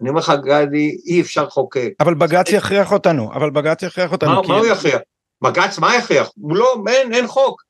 [0.00, 1.90] אני אומר לך, גדי, אי אפשר לחוקק.
[2.00, 4.30] אבל בג"ץ יכריח אותנו, אבל בג"ץ יכריח אותנו.
[4.30, 4.48] מה, כי...
[4.48, 5.00] מה הוא יכריח?
[5.42, 6.30] בג"ץ, מה יכריח?
[6.40, 7.62] הוא לא, אין, אין חוק.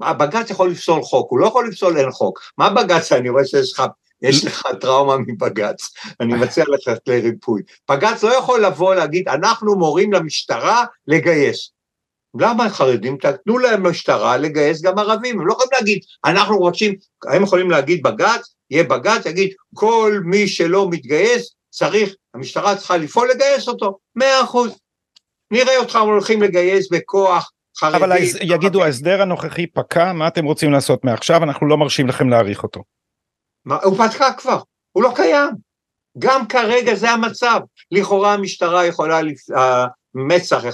[0.00, 2.40] בג"ץ יכול לפסול חוק, הוא לא יכול לפסול אין חוק.
[2.58, 3.82] מה בג"ץ, אני רואה שיש לך,
[4.22, 7.62] יש לך טראומה מבג"ץ, אני מציע לך לריפוי.
[7.90, 11.70] בג"ץ לא יכול לבוא להגיד, אנחנו מורים למשטרה לגייס.
[12.40, 13.16] למה חרדים?
[13.44, 16.94] תנו להם משטרה לגייס גם ערבים, הם לא יכולים להגיד, אנחנו רוצים,
[17.28, 23.30] הם יכולים להגיד בג"ץ, יהיה בג"ץ, יגיד, כל מי שלא מתגייס, צריך, המשטרה צריכה לפעול
[23.30, 24.78] לגייס אותו, מאה אחוז.
[25.50, 27.96] נראה אותך הולכים לגייס בכוח חרדי.
[27.96, 31.42] אבל יגידו, ההסדר הנוכחי פקע, מה אתם רוצים לעשות מעכשיו?
[31.42, 32.82] אנחנו לא מרשים לכם להאריך אותו.
[33.64, 34.60] מה, הוא פקע כבר,
[34.92, 35.50] הוא לא קיים.
[36.18, 37.60] גם כרגע זה המצב.
[37.90, 39.20] לכאורה המשטרה יכולה,
[40.14, 40.64] המצח,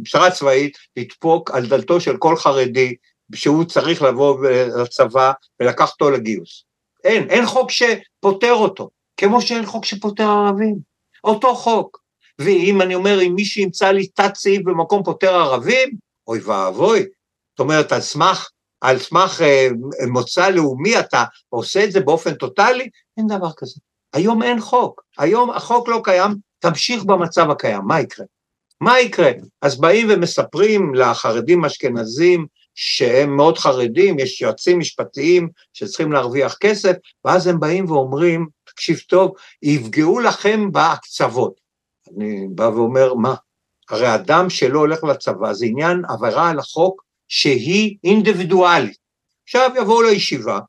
[0.00, 2.94] משטרה צבאית, לדפוק על דלתו של כל חרדי
[3.34, 4.46] שהוא צריך לבוא
[4.82, 6.64] לצבא ולקח אותו לגיוס.
[7.04, 8.97] אין, אין חוק שפוטר אותו.
[9.18, 10.78] כמו שאין חוק שפוטר ערבים,
[11.24, 12.00] אותו חוק.
[12.38, 15.88] ואם אני אומר, אם מישהו ימצא לי תת סעיף במקום פוטר ערבים,
[16.26, 17.00] אוי ואבוי.
[17.00, 18.48] זאת אומרת, על סמך,
[18.80, 19.68] על סמך אה,
[20.08, 23.80] מוצא לאומי אתה עושה את זה באופן טוטאלי, אין דבר כזה.
[24.12, 28.26] היום אין חוק, היום החוק לא קיים, תמשיך במצב הקיים, מה יקרה?
[28.80, 29.30] מה יקרה?
[29.62, 32.46] אז באים ומספרים לחרדים אשכנזים
[32.80, 36.92] שהם מאוד חרדים, יש יועצים משפטיים שצריכים להרוויח כסף,
[37.24, 41.60] ואז הם באים ואומרים, תקשיב טוב, יפגעו לכם בהקצוות.
[42.16, 43.34] אני בא ואומר, מה?
[43.90, 48.98] הרי אדם שלא הולך לצבא זה עניין עבירה על החוק שהיא אינדיבידואלית.
[49.44, 50.60] עכשיו יבואו לישיבה,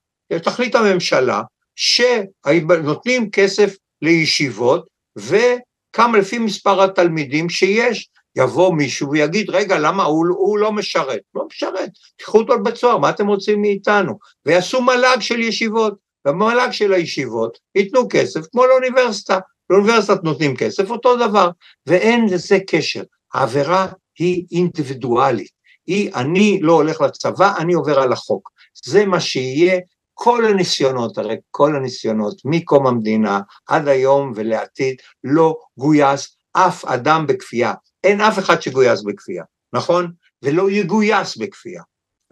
[0.43, 1.41] תחליט הממשלה
[1.75, 4.87] שנותנים כסף לישיבות
[5.17, 8.09] וכמה לפי מספר התלמידים שיש.
[8.35, 11.19] יבוא מישהו ויגיד, רגע, למה הוא, הוא לא משרת?
[11.35, 14.19] לא משרת, תיקחו אותו לבית סוהר, מה אתם רוצים מאיתנו?
[14.45, 16.09] ויעשו מל"ג של ישיבות.
[16.25, 21.49] במל"ג של הישיבות ייתנו כסף כמו לאוניברסיטה, לאוניברסיטת נותנים כסף, אותו דבר,
[21.87, 23.03] ואין לזה קשר.
[23.33, 23.87] העבירה
[24.19, 25.51] היא אינדיבידואלית,
[25.87, 28.49] היא אני לא הולך לצבא, אני עובר על החוק.
[28.85, 29.79] זה מה שיהיה
[30.13, 37.73] כל הניסיונות, הרי כל הניסיונות מקום המדינה עד היום ולעתיד לא גויס אף אדם בכפייה.
[38.03, 39.43] אין אף אחד שגויס בכפייה,
[39.73, 40.11] נכון?
[40.43, 41.81] ולא יגויס בכפייה.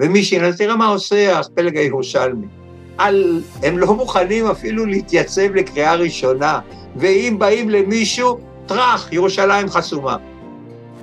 [0.02, 2.48] ומי שינס, תראה מה עושה הפלג הירושלמי.
[2.98, 6.60] על, הם לא מוכנים אפילו להתייצב לקריאה ראשונה,
[6.96, 10.18] ואם באים למישהו, טראח, ירושלים חסומה.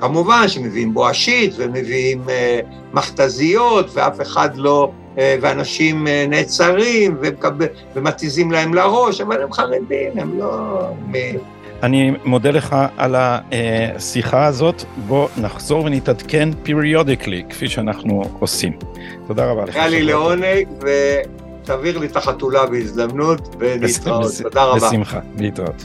[0.01, 2.61] כמובן שמביאים בואשית ומביאים אה,
[2.93, 7.17] מכתזיות, ואף אחד לא, אה, ואנשים אה, נעצרים
[7.95, 10.79] ומתיזים להם לראש, אבל הם חרדים, הם לא...
[11.85, 18.73] אני מודה לך על השיחה הזאת, בוא נחזור ונתעדכן periodically, כפי שאנחנו עושים.
[19.27, 19.77] תודה רבה לך.
[19.77, 20.89] היה לי לעונג, ו...
[21.63, 24.33] תעביר לי את החתולה בהזדמנות, ולהתראות.
[24.43, 24.89] תודה רבה.
[24.89, 25.85] בשמחה, להתראות.